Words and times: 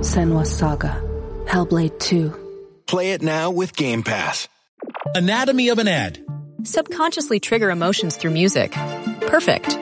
Senua's 0.00 0.56
Saga. 0.56 1.02
Hellblade 1.46 1.98
2. 1.98 2.32
Play 2.86 3.12
it 3.12 3.22
now 3.22 3.50
with 3.50 3.74
Game 3.74 4.04
Pass. 4.04 4.46
Anatomy 5.14 5.70
of 5.70 5.78
an 5.78 5.88
ad. 5.88 6.24
Subconsciously 6.62 7.40
trigger 7.40 7.68
emotions 7.70 8.16
through 8.16 8.30
music. 8.30 8.70
Perfect. 9.22 9.76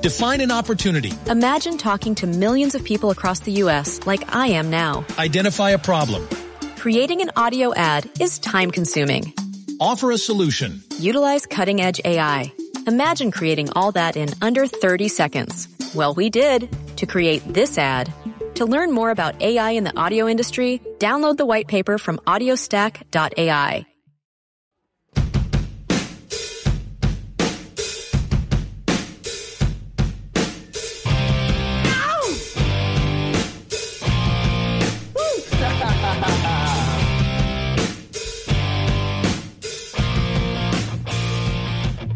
Define 0.00 0.40
an 0.42 0.52
opportunity. 0.52 1.12
Imagine 1.26 1.76
talking 1.76 2.14
to 2.16 2.26
millions 2.28 2.76
of 2.76 2.84
people 2.84 3.10
across 3.10 3.40
the 3.40 3.52
U.S. 3.64 4.06
like 4.06 4.32
I 4.32 4.46
am 4.48 4.70
now. 4.70 5.04
Identify 5.18 5.70
a 5.70 5.78
problem. 5.78 6.28
Creating 6.76 7.20
an 7.20 7.32
audio 7.34 7.74
ad 7.74 8.08
is 8.20 8.38
time 8.38 8.70
consuming. 8.70 9.34
Offer 9.80 10.12
a 10.12 10.18
solution. 10.18 10.84
Utilize 11.00 11.46
cutting 11.46 11.80
edge 11.80 12.00
AI. 12.04 12.52
Imagine 12.86 13.32
creating 13.32 13.70
all 13.72 13.90
that 13.92 14.16
in 14.16 14.28
under 14.40 14.68
30 14.68 15.08
seconds. 15.08 15.68
Well, 15.96 16.14
we 16.14 16.30
did 16.30 16.68
to 16.98 17.06
create 17.06 17.42
this 17.44 17.76
ad. 17.76 18.12
To 18.58 18.66
learn 18.66 18.90
more 18.90 19.10
about 19.10 19.40
AI 19.40 19.70
in 19.70 19.84
the 19.84 19.96
audio 19.96 20.26
industry, 20.26 20.82
download 20.98 21.36
the 21.36 21.46
white 21.46 21.68
paper 21.68 21.96
from 21.96 22.18
audiostack.ai. 22.26 23.86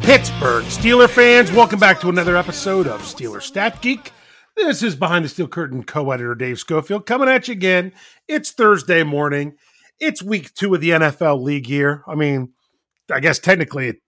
Pittsburgh 0.00 0.64
Steeler 0.64 1.08
fans, 1.08 1.52
welcome 1.52 1.78
back 1.78 2.00
to 2.00 2.08
another 2.08 2.36
episode 2.36 2.88
of 2.88 3.02
Steeler 3.02 3.40
Stat 3.40 3.80
Geek. 3.80 4.10
This 4.54 4.82
is 4.82 4.94
Behind 4.94 5.24
the 5.24 5.30
Steel 5.30 5.48
Curtain 5.48 5.82
co-editor 5.82 6.34
Dave 6.34 6.58
Schofield 6.58 7.06
coming 7.06 7.28
at 7.28 7.48
you 7.48 7.52
again. 7.52 7.92
It's 8.28 8.50
Thursday 8.50 9.02
morning. 9.02 9.56
It's 9.98 10.22
week 10.22 10.52
two 10.52 10.74
of 10.74 10.82
the 10.82 10.90
NFL 10.90 11.42
league 11.42 11.68
year. 11.68 12.04
I 12.06 12.14
mean, 12.14 12.52
I 13.10 13.20
guess 13.20 13.38
technically 13.38 14.00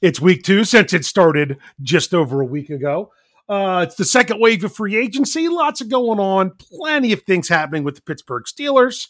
it's 0.00 0.20
week 0.20 0.42
two 0.42 0.64
since 0.64 0.92
it 0.92 1.04
started 1.04 1.58
just 1.80 2.14
over 2.14 2.40
a 2.40 2.44
week 2.44 2.68
ago. 2.68 3.12
Uh, 3.48 3.84
it's 3.86 3.94
the 3.94 4.04
second 4.04 4.40
wave 4.40 4.64
of 4.64 4.74
free 4.74 4.96
agency. 4.96 5.48
Lots 5.48 5.80
of 5.80 5.88
going 5.88 6.18
on. 6.18 6.50
Plenty 6.58 7.12
of 7.12 7.22
things 7.22 7.48
happening 7.48 7.84
with 7.84 7.94
the 7.94 8.02
Pittsburgh 8.02 8.44
Steelers. 8.44 9.06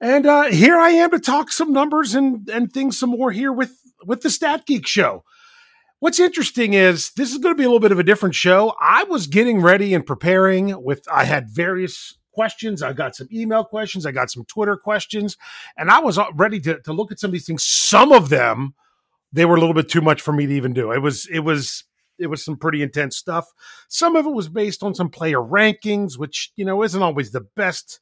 And 0.00 0.26
uh, 0.26 0.44
here 0.44 0.76
I 0.76 0.90
am 0.90 1.10
to 1.10 1.18
talk 1.18 1.50
some 1.50 1.72
numbers 1.72 2.14
and 2.14 2.48
and 2.48 2.72
things 2.72 3.00
some 3.00 3.10
more 3.10 3.32
here 3.32 3.52
with 3.52 3.72
with 4.04 4.22
the 4.22 4.30
Stat 4.30 4.64
Geek 4.64 4.86
show. 4.86 5.24
What's 6.00 6.20
interesting 6.20 6.74
is 6.74 7.10
this 7.16 7.32
is 7.32 7.38
going 7.38 7.54
to 7.54 7.58
be 7.58 7.64
a 7.64 7.66
little 7.66 7.80
bit 7.80 7.90
of 7.90 7.98
a 7.98 8.04
different 8.04 8.36
show. 8.36 8.74
I 8.80 9.02
was 9.04 9.26
getting 9.26 9.60
ready 9.60 9.94
and 9.94 10.06
preparing 10.06 10.80
with 10.84 11.02
I 11.10 11.24
had 11.24 11.48
various 11.48 12.16
questions. 12.32 12.84
I 12.84 12.92
got 12.92 13.16
some 13.16 13.26
email 13.32 13.64
questions, 13.64 14.06
I 14.06 14.12
got 14.12 14.30
some 14.30 14.44
Twitter 14.44 14.76
questions, 14.76 15.36
and 15.76 15.90
I 15.90 15.98
was 15.98 16.16
uh, 16.16 16.26
ready 16.34 16.60
to, 16.60 16.78
to 16.82 16.92
look 16.92 17.10
at 17.10 17.18
some 17.18 17.30
of 17.30 17.32
these 17.32 17.46
things. 17.46 17.64
Some 17.64 18.12
of 18.12 18.28
them 18.28 18.74
they 19.32 19.44
were 19.44 19.56
a 19.56 19.60
little 19.60 19.74
bit 19.74 19.88
too 19.88 20.00
much 20.00 20.22
for 20.22 20.32
me 20.32 20.46
to 20.46 20.54
even 20.54 20.72
do. 20.72 20.92
It 20.92 21.00
was 21.00 21.26
it 21.26 21.40
was 21.40 21.82
it 22.16 22.28
was 22.28 22.44
some 22.44 22.56
pretty 22.56 22.80
intense 22.80 23.16
stuff. 23.16 23.52
Some 23.88 24.14
of 24.14 24.24
it 24.24 24.32
was 24.32 24.48
based 24.48 24.84
on 24.84 24.94
some 24.94 25.10
player 25.10 25.38
rankings, 25.38 26.16
which 26.16 26.52
you 26.54 26.64
know 26.64 26.84
isn't 26.84 27.02
always 27.02 27.32
the 27.32 27.40
best 27.40 27.98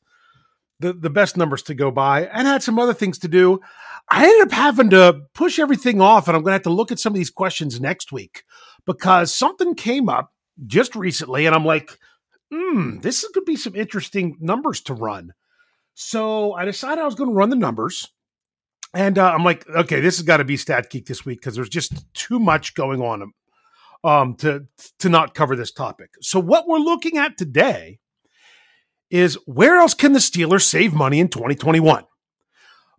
the, 0.80 0.92
the 0.92 1.10
best 1.10 1.36
numbers 1.36 1.62
to 1.64 1.74
go 1.74 1.90
by 1.90 2.26
and 2.26 2.46
had 2.46 2.62
some 2.62 2.78
other 2.78 2.94
things 2.94 3.18
to 3.20 3.28
do. 3.28 3.60
I 4.08 4.24
ended 4.24 4.48
up 4.48 4.52
having 4.52 4.90
to 4.90 5.22
push 5.34 5.58
everything 5.58 6.00
off 6.00 6.28
and 6.28 6.36
I'm 6.36 6.42
going 6.42 6.50
to 6.50 6.56
have 6.56 6.62
to 6.62 6.70
look 6.70 6.92
at 6.92 6.98
some 6.98 7.12
of 7.12 7.16
these 7.16 7.30
questions 7.30 7.80
next 7.80 8.12
week 8.12 8.44
because 8.84 9.34
something 9.34 9.74
came 9.74 10.08
up 10.08 10.32
just 10.66 10.94
recently 10.94 11.46
and 11.46 11.54
I'm 11.54 11.64
like, 11.64 11.98
hmm, 12.52 12.98
this 13.00 13.24
is 13.24 13.30
going 13.32 13.44
to 13.44 13.50
be 13.50 13.56
some 13.56 13.74
interesting 13.74 14.36
numbers 14.40 14.80
to 14.82 14.94
run. 14.94 15.32
So 15.94 16.52
I 16.52 16.64
decided 16.64 17.00
I 17.00 17.06
was 17.06 17.14
going 17.14 17.30
to 17.30 17.36
run 17.36 17.50
the 17.50 17.56
numbers. 17.56 18.12
And 18.94 19.18
uh, 19.18 19.30
I'm 19.30 19.44
like, 19.44 19.68
okay, 19.68 20.00
this 20.00 20.16
has 20.18 20.24
got 20.24 20.38
to 20.38 20.44
be 20.44 20.56
Stat 20.56 20.88
Geek 20.90 21.06
this 21.06 21.24
week 21.26 21.40
because 21.40 21.54
there's 21.56 21.68
just 21.68 22.12
too 22.14 22.38
much 22.38 22.74
going 22.74 23.02
on 23.02 23.32
um, 24.04 24.36
to 24.36 24.66
to 25.00 25.08
not 25.08 25.34
cover 25.34 25.56
this 25.56 25.72
topic. 25.72 26.10
So 26.20 26.40
what 26.40 26.68
we're 26.68 26.78
looking 26.78 27.18
at 27.18 27.36
today 27.36 27.98
is 29.10 29.34
where 29.46 29.76
else 29.76 29.94
can 29.94 30.12
the 30.12 30.18
Steelers 30.18 30.62
save 30.62 30.94
money 30.94 31.20
in 31.20 31.28
2021? 31.28 32.04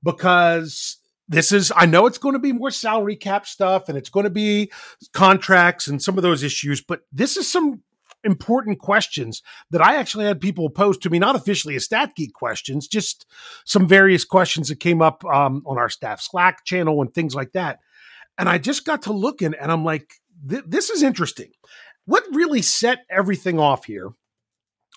Because 0.03 0.97
this 1.28 1.51
is, 1.51 1.72
I 1.75 1.85
know 1.85 2.06
it's 2.06 2.18
going 2.18 2.34
to 2.34 2.40
be 2.40 2.53
more 2.53 2.72
salary 2.72 3.16
cap 3.16 3.45
stuff 3.45 3.90
and 3.90 3.97
it's 3.97 4.09
going 4.09 4.23
to 4.23 4.29
be 4.29 4.72
contracts 5.13 5.88
and 5.88 6.01
some 6.01 6.18
of 6.18 6.23
those 6.23 6.44
issues, 6.44 6.81
but 6.81 7.01
this 7.12 7.35
is 7.35 7.51
some 7.51 7.81
important 8.23 8.79
questions 8.79 9.41
that 9.72 9.81
I 9.81 9.95
actually 9.95 10.25
had 10.25 10.41
people 10.41 10.69
pose 10.69 10.97
to 11.00 11.09
me, 11.09 11.19
not 11.19 11.35
officially 11.35 11.75
as 11.75 11.85
Stat 11.85 12.12
Geek 12.16 12.34
questions, 12.34 12.88
just 12.88 13.25
some 13.66 13.88
various 13.88 14.25
questions 14.25 14.69
that 14.69 14.79
came 14.79 15.01
up 15.01 15.24
um, 15.25 15.63
on 15.66 15.78
our 15.78 15.89
staff 15.89 16.22
Slack 16.22 16.63
channel 16.66 17.01
and 17.01 17.13
things 17.13 17.35
like 17.35 17.51
that. 17.53 17.79
And 18.38 18.47
I 18.47 18.57
just 18.57 18.85
got 18.85 19.03
to 19.03 19.13
looking 19.13 19.53
and 19.59 19.72
I'm 19.72 19.84
like, 19.84 20.13
th- 20.47 20.63
this 20.68 20.89
is 20.89 21.03
interesting. 21.03 21.51
What 22.06 22.24
really 22.31 22.62
set 22.62 23.00
everything 23.09 23.59
off 23.59 23.85
here 23.85 24.12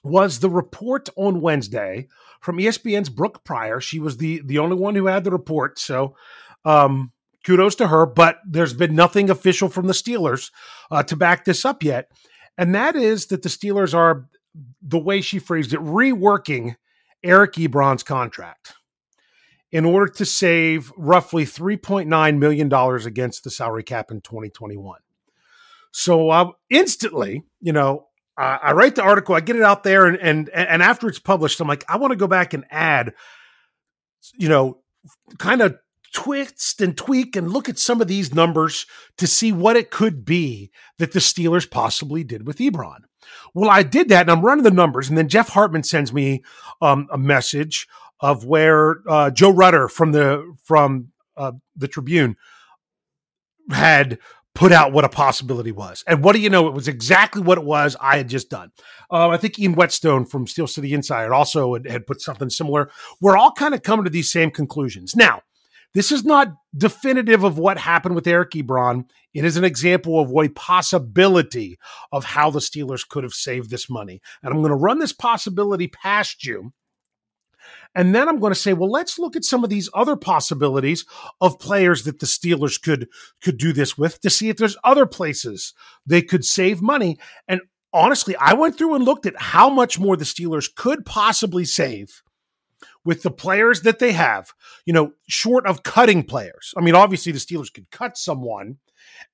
was 0.02 0.40
the 0.40 0.50
report 0.50 1.08
on 1.16 1.40
Wednesday 1.40 2.08
from 2.40 2.58
ESPN's 2.58 3.08
Brooke 3.08 3.44
Pryor. 3.44 3.80
She 3.80 3.98
was 3.98 4.16
the 4.16 4.42
the 4.44 4.58
only 4.58 4.76
one 4.76 4.94
who 4.94 5.06
had 5.06 5.24
the 5.24 5.30
report, 5.30 5.78
so 5.78 6.16
um, 6.64 7.12
kudos 7.44 7.74
to 7.76 7.88
her. 7.88 8.06
But 8.06 8.38
there's 8.46 8.74
been 8.74 8.94
nothing 8.94 9.30
official 9.30 9.68
from 9.68 9.86
the 9.86 9.92
Steelers 9.92 10.50
uh, 10.90 11.02
to 11.04 11.16
back 11.16 11.44
this 11.44 11.64
up 11.64 11.82
yet, 11.82 12.10
and 12.56 12.74
that 12.74 12.96
is 12.96 13.26
that 13.26 13.42
the 13.42 13.48
Steelers 13.48 13.94
are 13.94 14.26
the 14.82 14.98
way 14.98 15.20
she 15.20 15.38
phrased 15.38 15.72
it, 15.72 15.80
reworking 15.80 16.76
Eric 17.22 17.54
Ebron's 17.54 18.02
contract 18.02 18.74
in 19.72 19.84
order 19.84 20.12
to 20.12 20.24
save 20.24 20.92
roughly 20.96 21.44
$3.9 21.44 22.38
million 22.38 22.72
against 23.06 23.44
the 23.44 23.50
salary 23.50 23.84
cap 23.84 24.10
in 24.10 24.20
2021. 24.20 24.98
So 25.92 26.30
uh, 26.30 26.50
instantly, 26.68 27.44
you 27.60 27.72
know, 27.72 28.08
uh, 28.40 28.58
I 28.62 28.72
write 28.72 28.94
the 28.94 29.02
article, 29.02 29.34
I 29.34 29.40
get 29.40 29.56
it 29.56 29.62
out 29.62 29.84
there, 29.84 30.06
and 30.06 30.18
and 30.18 30.48
and 30.48 30.82
after 30.82 31.08
it's 31.08 31.18
published, 31.18 31.60
I'm 31.60 31.68
like, 31.68 31.84
I 31.90 31.98
want 31.98 32.12
to 32.12 32.16
go 32.16 32.26
back 32.26 32.54
and 32.54 32.64
add, 32.70 33.12
you 34.38 34.48
know, 34.48 34.78
kind 35.36 35.60
of 35.60 35.76
twist 36.14 36.80
and 36.80 36.96
tweak 36.96 37.36
and 37.36 37.52
look 37.52 37.68
at 37.68 37.78
some 37.78 38.00
of 38.00 38.08
these 38.08 38.34
numbers 38.34 38.86
to 39.18 39.26
see 39.26 39.52
what 39.52 39.76
it 39.76 39.90
could 39.90 40.24
be 40.24 40.70
that 40.98 41.12
the 41.12 41.18
Steelers 41.18 41.70
possibly 41.70 42.24
did 42.24 42.46
with 42.46 42.56
Ebron. 42.56 43.00
Well, 43.52 43.68
I 43.68 43.82
did 43.82 44.08
that, 44.08 44.22
and 44.22 44.30
I'm 44.30 44.44
running 44.44 44.64
the 44.64 44.70
numbers, 44.70 45.10
and 45.10 45.18
then 45.18 45.28
Jeff 45.28 45.50
Hartman 45.50 45.82
sends 45.82 46.10
me 46.10 46.42
um, 46.80 47.08
a 47.12 47.18
message 47.18 47.86
of 48.20 48.46
where 48.46 49.02
uh, 49.06 49.30
Joe 49.30 49.50
Rutter 49.50 49.86
from 49.86 50.12
the 50.12 50.54
from 50.64 51.12
uh, 51.36 51.52
the 51.76 51.88
Tribune 51.88 52.36
had 53.70 54.18
put 54.54 54.72
out 54.72 54.92
what 54.92 55.04
a 55.04 55.08
possibility 55.08 55.72
was. 55.72 56.04
And 56.06 56.24
what 56.24 56.34
do 56.34 56.40
you 56.40 56.50
know? 56.50 56.66
It 56.66 56.74
was 56.74 56.88
exactly 56.88 57.42
what 57.42 57.58
it 57.58 57.64
was 57.64 57.96
I 58.00 58.16
had 58.16 58.28
just 58.28 58.50
done. 58.50 58.72
Uh, 59.10 59.28
I 59.28 59.36
think 59.36 59.58
Ian 59.58 59.74
Whetstone 59.74 60.26
from 60.26 60.46
Steel 60.46 60.66
City 60.66 60.92
Insider 60.92 61.32
also 61.32 61.74
had, 61.74 61.88
had 61.88 62.06
put 62.06 62.20
something 62.20 62.50
similar. 62.50 62.90
We're 63.20 63.36
all 63.36 63.52
kind 63.52 63.74
of 63.74 63.82
coming 63.82 64.04
to 64.04 64.10
these 64.10 64.30
same 64.30 64.50
conclusions. 64.50 65.14
Now, 65.14 65.42
this 65.94 66.12
is 66.12 66.24
not 66.24 66.54
definitive 66.76 67.42
of 67.42 67.58
what 67.58 67.78
happened 67.78 68.14
with 68.14 68.26
Eric 68.26 68.52
Ebron. 68.52 69.06
It 69.34 69.44
is 69.44 69.56
an 69.56 69.64
example 69.64 70.20
of 70.20 70.30
a 70.36 70.48
possibility 70.48 71.78
of 72.12 72.24
how 72.24 72.50
the 72.50 72.60
Steelers 72.60 73.06
could 73.08 73.24
have 73.24 73.32
saved 73.32 73.70
this 73.70 73.90
money. 73.90 74.20
And 74.42 74.52
I'm 74.52 74.60
going 74.60 74.70
to 74.70 74.76
run 74.76 74.98
this 74.98 75.12
possibility 75.12 75.88
past 75.88 76.44
you. 76.44 76.72
And 77.94 78.14
then 78.14 78.28
I'm 78.28 78.38
going 78.38 78.52
to 78.52 78.58
say, 78.58 78.72
well, 78.72 78.90
let's 78.90 79.18
look 79.18 79.34
at 79.34 79.44
some 79.44 79.64
of 79.64 79.70
these 79.70 79.88
other 79.94 80.16
possibilities 80.16 81.04
of 81.40 81.58
players 81.58 82.04
that 82.04 82.20
the 82.20 82.26
Steelers 82.26 82.80
could 82.80 83.08
could 83.42 83.58
do 83.58 83.72
this 83.72 83.98
with 83.98 84.20
to 84.20 84.30
see 84.30 84.48
if 84.48 84.56
there's 84.56 84.76
other 84.84 85.06
places 85.06 85.74
they 86.06 86.22
could 86.22 86.44
save 86.44 86.80
money. 86.80 87.18
And 87.48 87.60
honestly, 87.92 88.36
I 88.36 88.54
went 88.54 88.78
through 88.78 88.94
and 88.94 89.04
looked 89.04 89.26
at 89.26 89.40
how 89.40 89.68
much 89.68 89.98
more 89.98 90.16
the 90.16 90.24
Steelers 90.24 90.72
could 90.74 91.04
possibly 91.04 91.64
save 91.64 92.22
with 93.04 93.22
the 93.22 93.30
players 93.30 93.82
that 93.82 93.98
they 93.98 94.12
have, 94.12 94.52
you 94.84 94.92
know, 94.92 95.12
short 95.28 95.66
of 95.66 95.82
cutting 95.82 96.22
players. 96.22 96.74
I 96.76 96.80
mean, 96.80 96.94
obviously 96.94 97.32
the 97.32 97.38
Steelers 97.38 97.72
could 97.72 97.90
cut 97.90 98.16
someone 98.16 98.78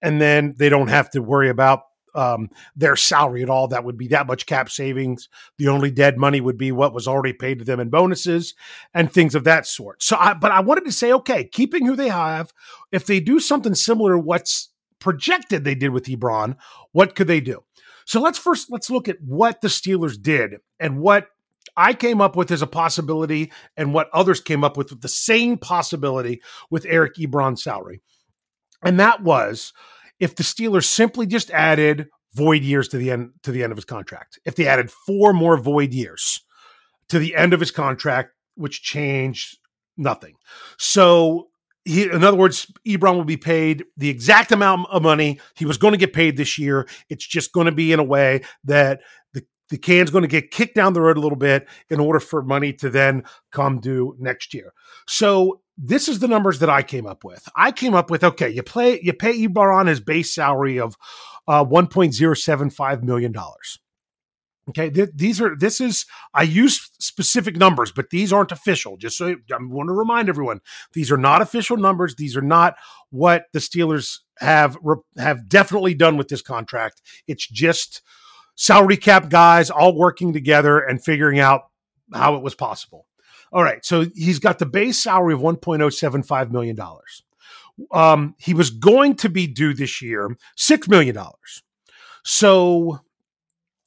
and 0.00 0.20
then 0.20 0.54
they 0.56 0.68
don't 0.68 0.88
have 0.88 1.10
to 1.10 1.20
worry 1.20 1.48
about 1.48 1.82
um, 2.16 2.48
their 2.74 2.96
salary 2.96 3.42
at 3.42 3.50
all. 3.50 3.68
That 3.68 3.84
would 3.84 3.96
be 3.96 4.08
that 4.08 4.26
much 4.26 4.46
cap 4.46 4.70
savings. 4.70 5.28
The 5.58 5.68
only 5.68 5.90
dead 5.90 6.18
money 6.18 6.40
would 6.40 6.58
be 6.58 6.72
what 6.72 6.94
was 6.94 7.06
already 7.06 7.32
paid 7.32 7.58
to 7.58 7.64
them 7.64 7.80
in 7.80 7.90
bonuses 7.90 8.54
and 8.94 9.12
things 9.12 9.34
of 9.34 9.44
that 9.44 9.66
sort. 9.66 10.02
So, 10.02 10.16
I, 10.18 10.34
but 10.34 10.52
I 10.52 10.60
wanted 10.60 10.84
to 10.86 10.92
say, 10.92 11.12
okay, 11.12 11.44
keeping 11.44 11.86
who 11.86 11.96
they 11.96 12.08
have, 12.08 12.52
if 12.90 13.06
they 13.06 13.20
do 13.20 13.38
something 13.38 13.74
similar 13.74 14.12
to 14.12 14.18
what's 14.18 14.70
projected 14.98 15.64
they 15.64 15.74
did 15.74 15.90
with 15.90 16.06
Ebron, 16.06 16.56
what 16.92 17.14
could 17.14 17.28
they 17.28 17.40
do? 17.40 17.62
So 18.06 18.20
let's 18.20 18.38
first 18.38 18.70
let's 18.70 18.88
look 18.88 19.08
at 19.08 19.20
what 19.20 19.60
the 19.60 19.68
Steelers 19.68 20.20
did 20.20 20.56
and 20.78 21.00
what 21.00 21.26
I 21.76 21.92
came 21.92 22.20
up 22.20 22.36
with 22.36 22.50
as 22.50 22.62
a 22.62 22.66
possibility 22.66 23.52
and 23.76 23.92
what 23.92 24.08
others 24.12 24.40
came 24.40 24.64
up 24.64 24.76
with, 24.76 24.90
with 24.90 25.02
the 25.02 25.08
same 25.08 25.58
possibility 25.58 26.40
with 26.70 26.86
Eric 26.88 27.16
Ebron's 27.16 27.62
salary. 27.62 28.00
And 28.82 29.00
that 29.00 29.22
was 29.22 29.72
if 30.20 30.34
the 30.34 30.42
Steelers 30.42 30.84
simply 30.84 31.26
just 31.26 31.50
added 31.50 32.08
void 32.34 32.62
years 32.62 32.88
to 32.88 32.98
the 32.98 33.10
end 33.10 33.30
to 33.42 33.50
the 33.50 33.62
end 33.62 33.72
of 33.72 33.76
his 33.76 33.84
contract. 33.84 34.38
If 34.44 34.54
they 34.54 34.66
added 34.66 34.90
four 34.90 35.32
more 35.32 35.56
void 35.56 35.92
years 35.92 36.40
to 37.08 37.18
the 37.18 37.34
end 37.34 37.52
of 37.52 37.60
his 37.60 37.70
contract, 37.70 38.30
which 38.54 38.82
changed 38.82 39.58
nothing. 39.96 40.34
So 40.78 41.48
he, 41.84 42.04
in 42.04 42.24
other 42.24 42.36
words, 42.36 42.70
Ebron 42.86 43.16
will 43.16 43.24
be 43.24 43.36
paid 43.36 43.84
the 43.96 44.08
exact 44.08 44.52
amount 44.52 44.88
of 44.90 45.02
money 45.02 45.40
he 45.54 45.64
was 45.64 45.78
going 45.78 45.92
to 45.92 45.98
get 45.98 46.12
paid 46.12 46.36
this 46.36 46.58
year. 46.58 46.86
It's 47.08 47.26
just 47.26 47.52
going 47.52 47.66
to 47.66 47.72
be 47.72 47.92
in 47.92 48.00
a 48.00 48.04
way 48.04 48.42
that 48.64 49.00
the 49.32 49.44
the 49.70 49.78
can's 49.78 50.10
going 50.10 50.22
to 50.22 50.28
get 50.28 50.50
kicked 50.50 50.74
down 50.74 50.92
the 50.92 51.00
road 51.00 51.16
a 51.16 51.20
little 51.20 51.38
bit 51.38 51.66
in 51.88 52.00
order 52.00 52.20
for 52.20 52.42
money 52.42 52.72
to 52.74 52.90
then 52.90 53.24
come 53.50 53.80
due 53.80 54.16
next 54.18 54.52
year. 54.52 54.72
So 55.06 55.60
this 55.76 56.08
is 56.08 56.18
the 56.18 56.28
numbers 56.28 56.58
that 56.60 56.70
I 56.70 56.82
came 56.82 57.06
up 57.06 57.24
with. 57.24 57.48
I 57.56 57.72
came 57.72 57.94
up 57.94 58.10
with 58.10 58.24
okay, 58.24 58.48
you 58.48 58.62
play 58.62 59.00
you 59.02 59.12
pay 59.12 59.46
Ebron 59.46 59.88
his 59.88 60.00
base 60.00 60.34
salary 60.34 60.78
of 60.78 60.96
uh, 61.46 61.64
one 61.64 61.86
point 61.86 62.14
zero 62.14 62.34
seven 62.34 62.70
five 62.70 63.04
million 63.04 63.32
dollars. 63.32 63.78
Okay, 64.68 64.90
th- 64.90 65.10
these 65.14 65.40
are 65.40 65.54
this 65.56 65.80
is 65.80 66.06
I 66.34 66.42
use 66.42 66.90
specific 66.98 67.56
numbers, 67.56 67.92
but 67.92 68.10
these 68.10 68.32
aren't 68.32 68.52
official. 68.52 68.96
Just 68.96 69.16
so 69.16 69.28
I 69.28 69.56
want 69.60 69.88
to 69.88 69.92
remind 69.92 70.28
everyone, 70.28 70.60
these 70.92 71.12
are 71.12 71.16
not 71.16 71.42
official 71.42 71.76
numbers. 71.76 72.16
These 72.16 72.36
are 72.36 72.42
not 72.42 72.74
what 73.10 73.44
the 73.52 73.60
Steelers 73.60 74.18
have 74.38 74.76
have 75.18 75.48
definitely 75.48 75.94
done 75.94 76.16
with 76.16 76.28
this 76.28 76.42
contract. 76.42 77.00
It's 77.28 77.46
just 77.46 78.02
salary 78.56 78.96
cap 78.96 79.28
guys 79.28 79.70
all 79.70 79.96
working 79.96 80.32
together 80.32 80.80
and 80.80 81.04
figuring 81.04 81.38
out 81.38 81.62
how 82.12 82.34
it 82.34 82.42
was 82.42 82.54
possible. 82.54 83.06
All 83.56 83.62
right, 83.62 83.82
so 83.82 84.04
he's 84.14 84.38
got 84.38 84.58
the 84.58 84.66
base 84.66 85.02
salary 85.02 85.32
of 85.32 85.40
$1.075 85.40 86.50
million. 86.50 86.78
Um, 87.90 88.34
he 88.38 88.52
was 88.52 88.68
going 88.68 89.14
to 89.16 89.30
be 89.30 89.46
due 89.46 89.72
this 89.72 90.02
year 90.02 90.36
$6 90.58 90.88
million. 90.90 91.16
So 92.22 93.00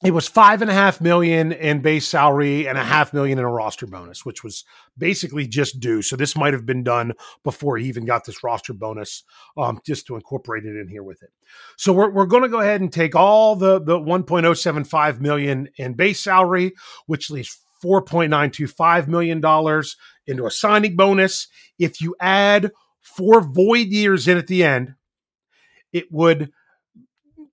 it 0.02 0.10
was 0.10 0.26
five 0.26 0.60
and 0.60 0.72
a 0.72 0.74
half 0.74 1.00
million 1.00 1.52
in 1.52 1.82
base 1.82 2.08
salary 2.08 2.66
and 2.66 2.78
a 2.78 2.82
half 2.82 3.12
million 3.12 3.38
in 3.38 3.44
a 3.44 3.48
roster 3.48 3.86
bonus, 3.86 4.26
which 4.26 4.42
was 4.42 4.64
basically 4.98 5.46
just 5.46 5.78
due. 5.78 6.02
So 6.02 6.16
this 6.16 6.34
might 6.34 6.52
have 6.52 6.66
been 6.66 6.82
done 6.82 7.12
before 7.44 7.76
he 7.76 7.86
even 7.86 8.04
got 8.04 8.24
this 8.24 8.42
roster 8.42 8.72
bonus, 8.72 9.22
um, 9.56 9.78
just 9.86 10.04
to 10.08 10.16
incorporate 10.16 10.64
it 10.64 10.80
in 10.80 10.88
here 10.88 11.04
with 11.04 11.22
it. 11.22 11.30
So 11.76 11.92
we're, 11.92 12.10
we're 12.10 12.26
going 12.26 12.42
to 12.42 12.48
go 12.48 12.58
ahead 12.58 12.80
and 12.80 12.92
take 12.92 13.14
all 13.14 13.54
the 13.54 13.80
the 13.80 14.00
1.075 14.00 15.20
million 15.20 15.68
in 15.76 15.94
base 15.94 16.18
salary, 16.18 16.72
which 17.06 17.30
leaves 17.30 17.60
$4.925 17.84 19.08
million 19.08 19.38
into 20.26 20.46
a 20.46 20.50
signing 20.50 20.96
bonus. 20.96 21.48
If 21.78 22.00
you 22.00 22.14
add 22.20 22.72
four 23.00 23.40
void 23.40 23.88
years 23.88 24.28
in 24.28 24.38
at 24.38 24.46
the 24.46 24.64
end, 24.64 24.94
it 25.92 26.06
would 26.10 26.50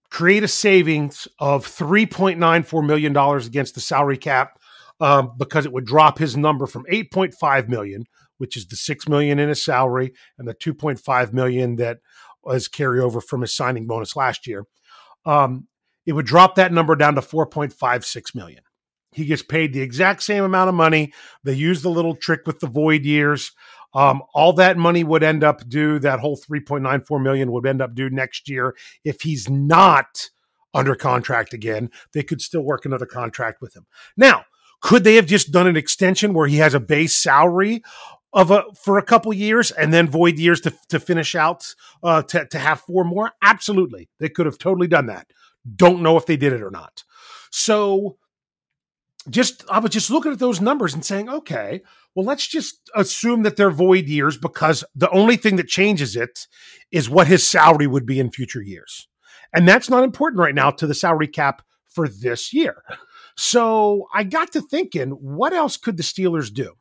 create 0.09 0.44
a 0.44 0.47
savings 0.47 1.27
of 1.39 1.68
$3.94 1.68 2.85
million 2.85 3.15
against 3.15 3.75
the 3.75 3.81
salary 3.81 4.18
cap 4.18 4.59
um, 5.00 5.33
because 5.38 5.65
it 5.65 5.74
would 5.74 5.85
drop 5.85 6.18
his 6.18 6.38
number 6.38 6.65
from 6.65 6.85
8.5 6.91 7.68
million, 7.68 8.06
which 8.38 8.56
is 8.56 8.68
the 8.68 8.75
6 8.75 9.07
million 9.07 9.39
in 9.39 9.50
his 9.50 9.63
salary 9.63 10.13
and 10.38 10.47
the 10.47 10.53
2.5 10.53 11.33
million 11.33 11.75
that 11.75 11.97
was 12.44 12.69
carryover 12.69 13.21
from 13.21 13.41
his 13.41 13.56
signing 13.56 13.88
bonus 13.88 14.15
last 14.15 14.47
year. 14.47 14.65
Um, 15.25 15.68
it 16.06 16.13
would 16.13 16.25
drop 16.25 16.56
that 16.56 16.71
number 16.71 16.95
down 16.95 17.15
to 17.15 17.21
4.56 17.21 18.33
million. 18.33 18.62
He 19.12 19.25
gets 19.25 19.42
paid 19.42 19.74
the 19.74 19.81
exact 19.81 20.24
same 20.24 20.44
amount 20.44 20.69
of 20.69 20.75
money. 20.75 21.13
They 21.44 21.54
use 21.54 21.81
the 21.81 21.89
little 21.89 22.15
trick 22.15 22.42
with 22.45 22.59
the 22.59 22.68
void 22.68 23.04
years. 23.04 23.51
Um, 23.94 24.21
all 24.33 24.54
that 24.54 24.77
money 24.77 25.04
would 25.04 25.24
end 25.24 25.44
up 25.44 25.68
due. 25.68 25.98
That 26.00 26.19
whole 26.19 26.38
3.94 26.38 27.21
million 27.21 27.51
would 27.51 27.65
end 27.65 27.81
up 27.81 27.95
due 27.95 28.09
next 28.09 28.50
year 28.50 28.75
if 29.04 29.21
he's 29.21 29.50
not 29.50 30.30
under 30.74 30.95
contract 30.95 31.54
again. 31.54 31.89
They 32.13 32.24
could 32.24 32.42
still 32.42 32.62
work 32.62 32.86
another 32.86 33.06
contract 33.06 33.62
with 33.62 33.75
him. 33.75 33.86
Now, 34.15 34.45
could 34.81 35.04
they 35.04 35.15
have 35.15 35.25
just 35.25 35.51
done 35.51 35.68
an 35.68 35.77
extension 35.77 36.33
where 36.33 36.48
he 36.48 36.57
has 36.57 36.74
a 36.74 36.80
base 36.80 37.15
salary 37.15 37.81
of 38.33 38.51
a 38.51 38.63
for 38.75 38.98
a 38.98 39.04
couple 39.04 39.33
years 39.33 39.71
and 39.71 39.92
then 39.92 40.07
void 40.07 40.38
years 40.38 40.62
to, 40.62 40.74
to 40.89 41.00
finish 41.00 41.33
out 41.33 41.74
uh, 42.04 42.21
to, 42.24 42.45
to 42.48 42.59
have 42.59 42.81
four 42.81 43.04
more? 43.04 43.31
Absolutely, 43.42 44.09
they 44.19 44.30
could 44.30 44.45
have 44.45 44.59
totally 44.59 44.87
done 44.87 45.07
that. 45.07 45.28
Don't 45.76 46.04
know 46.04 46.18
if 46.18 46.26
they 46.26 46.37
did 46.37 46.54
it 46.54 46.61
or 46.61 46.71
not. 46.71 47.04
So 47.49 48.18
just 49.30 49.64
I 49.69 49.80
was 49.80 49.92
just 49.92 50.10
looking 50.10 50.31
at 50.31 50.40
those 50.40 50.62
numbers 50.62 50.94
and 50.94 51.06
saying, 51.06 51.30
okay, 51.30 51.81
well, 52.16 52.26
let's 52.26 52.48
just 52.48 52.90
assume 52.96 53.44
that 53.44 53.57
they're 53.57 53.72
void 53.72 54.07
years 54.07 54.38
because 54.38 54.84
the 54.96 55.10
only 55.12 55.38
thing 55.38 55.57
that 55.57 55.68
changes 55.68 56.16
it 56.16 56.48
is 56.92 57.10
what 57.10 57.28
his 57.28 57.48
salary 57.48 57.88
would 57.88 58.06
be 58.06 58.19
in 58.19 58.31
future 58.31 58.62
years. 58.62 59.07
And 59.54 59.68
that's 59.68 59.90
not 59.90 60.04
important 60.04 60.40
right 60.40 60.56
now 60.56 60.72
to 60.72 60.88
the 60.88 60.94
salary 60.94 61.28
cap 61.28 61.62
for 61.88 62.07
this 62.07 62.54
year. 62.54 62.84
So 63.36 64.07
I 64.14 64.24
got 64.24 64.52
to 64.54 64.62
thinking, 64.62 65.12
what 65.12 65.54
else 65.54 65.78
could 65.78 65.98
the 65.98 66.04
Steelers 66.04 66.52
do? 66.52 66.74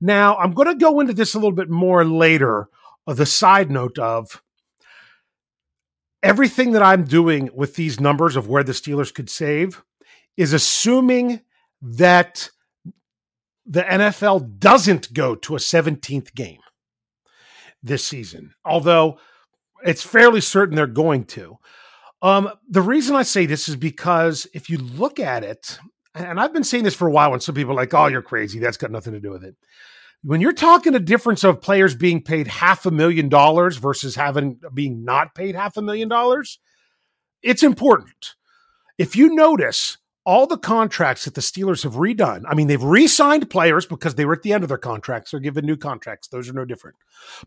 Now, 0.00 0.36
I'm 0.36 0.52
going 0.52 0.68
to 0.68 0.76
go 0.76 1.00
into 1.00 1.12
this 1.12 1.34
a 1.34 1.38
little 1.38 1.52
bit 1.52 1.68
more 1.68 2.04
later. 2.04 2.68
Uh, 3.06 3.14
the 3.14 3.26
side 3.26 3.70
note 3.70 3.98
of 3.98 4.42
everything 6.22 6.72
that 6.72 6.82
I'm 6.82 7.04
doing 7.04 7.50
with 7.52 7.74
these 7.74 7.98
numbers 8.00 8.36
of 8.36 8.48
where 8.48 8.62
the 8.62 8.72
Steelers 8.72 9.12
could 9.12 9.28
save 9.28 9.82
is 10.36 10.52
assuming 10.52 11.40
that 11.82 12.50
the 13.66 13.82
NFL 13.82 14.58
doesn't 14.58 15.12
go 15.12 15.34
to 15.36 15.54
a 15.54 15.58
17th 15.58 16.34
game 16.34 16.60
this 17.82 18.04
season, 18.04 18.54
although 18.64 19.18
it's 19.84 20.02
fairly 20.02 20.40
certain 20.40 20.74
they're 20.74 20.86
going 20.86 21.24
to. 21.24 21.58
Um, 22.22 22.50
the 22.68 22.82
reason 22.82 23.14
I 23.14 23.22
say 23.22 23.46
this 23.46 23.68
is 23.68 23.76
because 23.76 24.46
if 24.52 24.68
you 24.68 24.78
look 24.78 25.20
at 25.20 25.44
it, 25.44 25.78
and 26.14 26.40
I've 26.40 26.52
been 26.52 26.64
saying 26.64 26.84
this 26.84 26.94
for 26.94 27.06
a 27.06 27.12
while, 27.12 27.30
when 27.30 27.40
some 27.40 27.54
people 27.54 27.72
are 27.72 27.76
like, 27.76 27.94
"Oh, 27.94 28.08
you're 28.08 28.22
crazy," 28.22 28.58
that's 28.58 28.76
got 28.76 28.90
nothing 28.90 29.12
to 29.12 29.20
do 29.20 29.30
with 29.30 29.44
it. 29.44 29.54
When 30.22 30.40
you're 30.40 30.52
talking 30.52 30.96
a 30.96 31.00
difference 31.00 31.44
of 31.44 31.60
players 31.60 31.94
being 31.94 32.22
paid 32.22 32.48
half 32.48 32.86
a 32.86 32.90
million 32.90 33.28
dollars 33.28 33.76
versus 33.76 34.16
having 34.16 34.58
being 34.74 35.04
not 35.04 35.34
paid 35.34 35.54
half 35.54 35.76
a 35.76 35.82
million 35.82 36.08
dollars, 36.08 36.58
it's 37.42 37.62
important. 37.62 38.34
If 38.96 39.14
you 39.14 39.32
notice, 39.34 39.98
all 40.28 40.46
the 40.46 40.58
contracts 40.58 41.24
that 41.24 41.32
the 41.32 41.40
Steelers 41.40 41.84
have 41.84 41.94
redone. 41.94 42.42
I 42.46 42.54
mean, 42.54 42.66
they've 42.66 42.82
re-signed 42.82 43.48
players 43.48 43.86
because 43.86 44.14
they 44.14 44.26
were 44.26 44.34
at 44.34 44.42
the 44.42 44.52
end 44.52 44.62
of 44.62 44.68
their 44.68 44.76
contracts. 44.76 45.30
They're 45.30 45.40
given 45.40 45.64
new 45.64 45.78
contracts. 45.78 46.28
Those 46.28 46.50
are 46.50 46.52
no 46.52 46.66
different. 46.66 46.98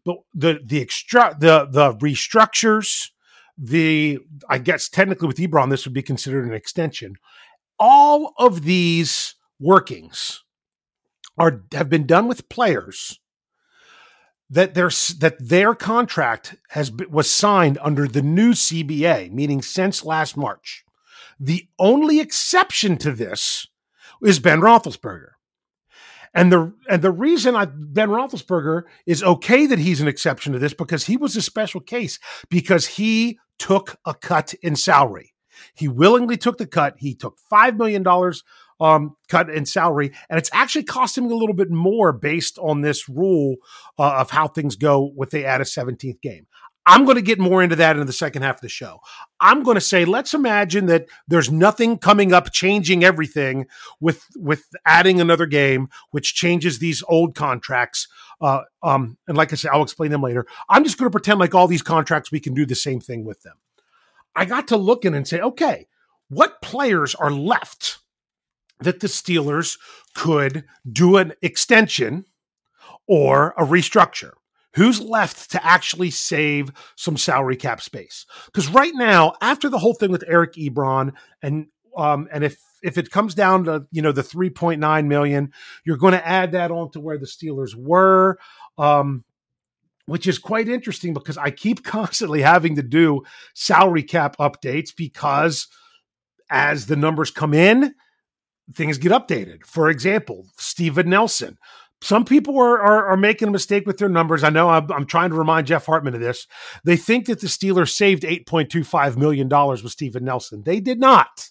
But 0.04 0.18
the 0.34 0.60
the 0.66 0.82
extra 0.82 1.38
the 1.40 1.68
the 1.70 1.94
restructures, 1.98 3.10
the 3.56 4.18
I 4.50 4.58
guess 4.58 4.90
technically 4.90 5.28
with 5.28 5.38
Ebron, 5.38 5.70
this 5.70 5.86
would 5.86 5.94
be 5.94 6.02
considered 6.02 6.44
an 6.44 6.56
extension. 6.56 7.18
All 7.78 8.34
of 8.40 8.64
these 8.64 9.36
workings 9.60 10.44
are 11.38 11.62
have 11.74 11.88
been 11.88 12.08
done 12.08 12.28
with 12.28 12.50
players 12.50 13.20
that 14.50 14.74
their 14.74 14.90
that 15.20 15.36
their 15.40 15.76
contract 15.76 16.56
has 16.70 16.92
was 16.92 17.30
signed 17.30 17.78
under 17.84 18.08
the 18.08 18.24
new 18.24 18.54
CBA, 18.54 19.32
meaning 19.32 19.62
since 19.62 20.04
last 20.04 20.36
March. 20.36 20.84
The 21.40 21.68
only 21.80 22.20
exception 22.20 22.98
to 22.98 23.12
this 23.12 23.68
is 24.24 24.40
Ben 24.40 24.62
Roethlisberger. 24.62 25.32
And 26.34 26.52
the 26.52 26.74
and 26.90 27.02
the 27.02 27.12
reason 27.12 27.56
I, 27.56 27.66
Ben 27.66 28.10
Roethlisberger 28.10 28.84
is 29.06 29.22
okay 29.22 29.66
that 29.66 29.80
he's 29.80 30.00
an 30.00 30.08
exception 30.08 30.54
to 30.54 30.60
this 30.60 30.74
because 30.74 31.06
he 31.06 31.18
was 31.18 31.36
a 31.36 31.42
special 31.42 31.82
case 31.82 32.20
because 32.50 32.86
he 32.88 33.38
took 33.60 33.98
a 34.06 34.14
cut 34.14 34.54
in 34.64 34.76
salary. 34.76 35.34
He 35.76 35.88
willingly 35.88 36.38
took 36.38 36.58
the 36.58 36.68
cut. 36.68 36.96
He 36.98 37.16
took 37.16 37.38
five 37.50 37.76
million 37.76 38.02
dollars 38.02 38.44
um, 38.80 39.16
cut 39.30 39.50
in 39.50 39.66
salary, 39.66 40.12
and 40.30 40.40
it's 40.40 40.50
actually 40.54 40.84
costing 40.84 41.26
him 41.26 41.32
a 41.32 41.36
little 41.36 41.56
bit 41.56 41.70
more 41.70 42.12
based 42.14 42.58
on 42.60 42.82
this 42.82 43.08
rule 43.08 43.58
uh, 44.00 44.14
of 44.20 44.32
how 44.32 44.48
things 44.48 44.76
go 44.76 45.12
with 45.16 45.30
they 45.30 45.46
add 45.46 45.62
a 45.62 45.66
17th 45.66 46.22
game. 46.22 46.48
I'm 46.86 47.06
going 47.06 47.16
to 47.16 47.22
get 47.22 47.40
more 47.40 47.62
into 47.62 47.76
that 47.76 47.98
in 47.98 48.08
the 48.08 48.14
second 48.14 48.42
half 48.42 48.56
of 48.56 48.62
the 48.62 48.70
show. 48.70 49.00
I'm 49.40 49.62
going 49.62 49.76
to 49.76 49.82
say, 49.82 50.04
let's 50.04 50.34
imagine 50.34 50.88
that 50.88 51.06
there's 51.28 51.52
nothing 51.52 52.00
coming 52.00 52.34
up 52.34 52.52
changing 52.52 53.04
everything 53.04 53.68
with 54.00 54.26
with 54.36 54.66
adding 54.86 55.22
another 55.22 55.46
game, 55.46 55.90
which 56.10 56.34
changes 56.34 56.80
these 56.80 57.04
old 57.08 57.36
contracts. 57.36 58.08
Uh, 58.42 58.62
um, 58.82 59.18
and 59.28 59.38
like 59.38 59.54
I 59.54 59.56
said, 59.56 59.72
I'll 59.72 59.84
explain 59.84 60.10
them 60.10 60.24
later. 60.24 60.48
I'm 60.70 60.84
just 60.84 60.98
going 60.98 61.06
to 61.06 61.16
pretend 61.16 61.40
like 61.40 61.54
all 61.54 61.68
these 61.68 61.84
contracts 61.84 62.32
we 62.32 62.40
can 62.40 62.56
do 62.56 62.66
the 62.66 62.76
same 62.76 63.00
thing 63.00 63.26
with 63.26 63.44
them. 63.44 63.58
I 64.36 64.46
got 64.46 64.68
to 64.70 64.78
looking 64.78 65.14
and 65.14 65.28
say, 65.28 65.40
okay, 65.40 65.88
what 66.30 66.62
players 66.62 67.14
are 67.14 67.32
left 67.32 68.00
that 68.80 69.02
the 69.02 69.08
Steelers 69.08 69.78
could 70.16 70.64
do 70.92 71.18
an 71.18 71.34
extension 71.42 72.26
or 73.08 73.54
a 73.58 73.64
restructure? 73.66 74.32
Who's 74.76 75.02
left 75.02 75.52
to 75.52 75.66
actually 75.66 76.12
save 76.12 76.72
some 76.96 77.18
salary 77.18 77.58
cap 77.58 77.82
space? 77.82 78.26
Because 78.46 78.70
right 78.70 78.94
now, 78.96 79.34
after 79.42 79.70
the 79.70 79.80
whole 79.80 79.94
thing 79.94 80.12
with 80.12 80.24
Eric 80.28 80.54
Ebron, 80.54 81.14
and 81.42 81.68
um, 81.98 82.30
and 82.32 82.44
if 82.44 82.58
if 82.82 82.98
it 82.98 83.12
comes 83.12 83.36
down 83.36 83.66
to 83.66 83.86
you 83.92 84.02
know 84.02 84.12
the 84.12 84.24
three 84.24 84.50
point 84.50 84.80
nine 84.80 85.08
million, 85.08 85.52
you're 85.86 85.98
going 85.98 86.14
to 86.14 86.28
add 86.28 86.54
that 86.54 86.72
on 86.72 86.92
to 86.92 87.00
where 87.00 87.18
the 87.18 87.26
Steelers 87.26 87.76
were. 87.76 88.38
Um, 88.78 89.26
which 90.08 90.28
is 90.28 90.40
quite 90.40 90.68
interesting 90.68 91.14
because 91.14 91.38
I 91.38 91.52
keep 91.52 91.84
constantly 91.86 92.42
having 92.42 92.76
to 92.76 92.84
do 92.84 93.22
salary 93.54 94.04
cap 94.04 94.36
updates 94.38 94.96
because 94.96 95.68
as 96.50 96.88
the 96.88 96.98
numbers 96.98 97.32
come 97.32 97.54
in, 97.54 97.96
things 98.74 98.98
get 98.98 99.12
updated. 99.12 99.66
For 99.66 99.90
example, 99.90 100.48
Steven 100.58 101.10
Nelson. 101.10 101.58
Some 102.02 102.26
people 102.26 102.60
are, 102.60 102.82
are, 102.82 103.08
are 103.12 103.18
making 103.18 103.48
a 103.48 103.52
mistake 103.52 103.86
with 103.86 104.00
their 104.00 104.10
numbers. 104.10 104.44
I 104.44 104.50
know 104.50 104.70
I'm, 104.70 104.92
I'm, 104.92 105.06
trying 105.06 105.30
to 105.30 105.36
remind 105.36 105.68
Jeff 105.68 105.86
Hartman 105.86 106.16
of 106.16 106.20
this. 106.20 106.48
They 106.84 106.98
think 106.98 107.28
that 107.28 107.42
the 107.42 107.48
Steelers 107.48 107.92
saved 107.92 108.24
$8.25 108.24 109.18
million 109.18 109.48
with 109.48 109.92
Steven 109.92 110.26
Nelson. 110.26 110.64
They 110.64 110.80
did 110.80 111.00
not. 111.00 111.50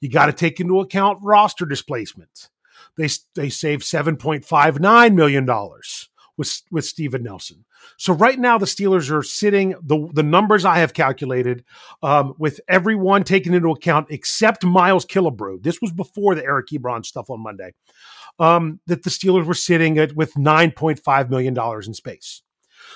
You 0.00 0.08
got 0.08 0.26
to 0.26 0.32
take 0.32 0.60
into 0.60 0.78
account 0.80 1.18
roster 1.22 1.66
displacement. 1.66 2.48
They, 2.96 3.08
they 3.34 3.48
saved 3.50 3.82
$7.59 3.82 5.14
million 5.14 5.46
with, 6.38 6.62
with 6.70 6.86
Steven 6.86 7.22
Nelson. 7.22 7.66
So 7.98 8.14
right 8.14 8.38
now 8.38 8.56
the 8.56 8.64
Steelers 8.64 9.10
are 9.10 9.22
sitting 9.22 9.74
the 9.82 10.08
the 10.14 10.22
numbers 10.22 10.64
I 10.64 10.78
have 10.78 10.94
calculated 10.94 11.64
um, 12.02 12.34
with 12.38 12.60
everyone 12.68 13.24
taken 13.24 13.52
into 13.52 13.70
account 13.70 14.06
except 14.10 14.64
Miles 14.64 15.04
Killebrew. 15.04 15.62
This 15.62 15.82
was 15.82 15.92
before 15.92 16.34
the 16.34 16.44
Eric 16.44 16.68
Ebron 16.68 17.04
stuff 17.04 17.28
on 17.28 17.42
Monday. 17.42 17.74
Um, 18.38 18.80
that 18.86 19.02
the 19.02 19.10
Steelers 19.10 19.44
were 19.44 19.54
sitting 19.54 19.98
at 19.98 20.14
with 20.14 20.38
nine 20.38 20.70
point 20.70 21.00
five 21.00 21.28
million 21.28 21.52
dollars 21.52 21.86
in 21.86 21.94
space. 21.94 22.42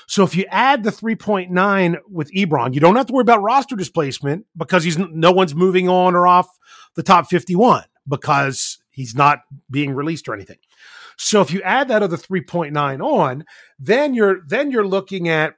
So 0.07 0.25
if 0.25 0.35
you 0.35 0.47
add 0.49 0.85
the 0.85 0.91
3.9 0.91 1.97
with 2.09 2.33
Ebron, 2.33 2.73
you 2.75 2.81
don't 2.81 2.97
have 2.97 3.07
to 3.07 3.13
worry 3.13 3.23
about 3.23 3.43
roster 3.43 3.77
displacement 3.77 4.47
because 4.57 4.85
he's 4.85 4.97
no 4.99 5.33
one's 5.33 5.55
moving 5.55 5.89
on 5.89 6.15
or 6.15 6.27
off 6.27 6.49
the 6.95 7.03
top 7.03 7.29
51 7.29 7.85
because 8.09 8.79
he's 8.91 9.15
not 9.15 9.41
being 9.71 9.95
released 9.95 10.29
or 10.29 10.35
anything. 10.35 10.59
So 11.19 11.41
if 11.41 11.51
you 11.51 11.63
add 11.63 11.89
that 11.89 12.03
other 12.03 12.17
3.9 12.17 13.03
on, 13.03 13.45
then 13.79 14.15
you're 14.15 14.41
then 14.47 14.71
you're 14.71 14.87
looking 14.87 15.29
at 15.29 15.55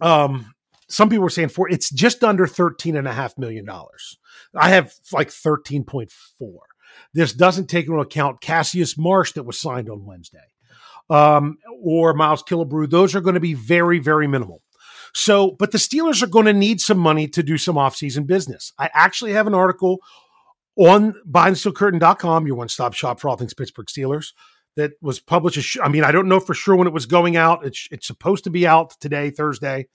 um 0.00 0.52
some 0.88 1.08
people 1.08 1.22
were 1.22 1.30
saying 1.30 1.48
for 1.48 1.68
it's 1.70 1.90
just 1.90 2.22
under 2.22 2.46
13 2.46 2.96
and 2.96 3.08
a 3.08 3.12
half 3.12 3.38
million 3.38 3.64
dollars. 3.64 4.18
I 4.54 4.70
have 4.70 4.92
like 5.12 5.28
13.4. 5.28 6.08
This 7.14 7.32
doesn't 7.32 7.68
take 7.68 7.86
into 7.86 8.00
account 8.00 8.40
Cassius 8.40 8.98
Marsh 8.98 9.32
that 9.32 9.44
was 9.44 9.58
signed 9.58 9.88
on 9.88 10.04
Wednesday. 10.04 10.38
Um, 11.10 11.58
or 11.82 12.14
Miles 12.14 12.42
Killebrew. 12.42 12.88
Those 12.88 13.14
are 13.14 13.20
going 13.20 13.34
to 13.34 13.40
be 13.40 13.54
very, 13.54 13.98
very 13.98 14.26
minimal. 14.26 14.62
So, 15.14 15.50
but 15.50 15.72
the 15.72 15.78
Steelers 15.78 16.22
are 16.22 16.28
going 16.28 16.46
to 16.46 16.52
need 16.52 16.80
some 16.80 16.98
money 16.98 17.28
to 17.28 17.42
do 17.42 17.58
some 17.58 17.76
offseason 17.76 18.26
business. 18.26 18.72
I 18.78 18.88
actually 18.94 19.32
have 19.32 19.46
an 19.46 19.54
article 19.54 19.98
on 20.76 21.14
BehindTheSteelCurtain.com, 21.30 22.46
your 22.46 22.56
one-stop 22.56 22.94
shop 22.94 23.20
for 23.20 23.28
all 23.28 23.36
things 23.36 23.54
Pittsburgh 23.54 23.86
Steelers 23.86 24.32
that 24.76 24.92
was 25.00 25.20
published. 25.20 25.78
I 25.82 25.88
mean, 25.88 26.04
I 26.04 26.12
don't 26.12 26.28
know 26.28 26.40
for 26.40 26.54
sure 26.54 26.76
when 26.76 26.86
it 26.86 26.92
was 26.92 27.06
going 27.06 27.36
out. 27.36 27.64
It's 27.64 27.88
it's 27.90 28.06
supposed 28.06 28.44
to 28.44 28.50
be 28.50 28.66
out 28.66 28.94
today, 29.00 29.30
Thursday, 29.30 29.88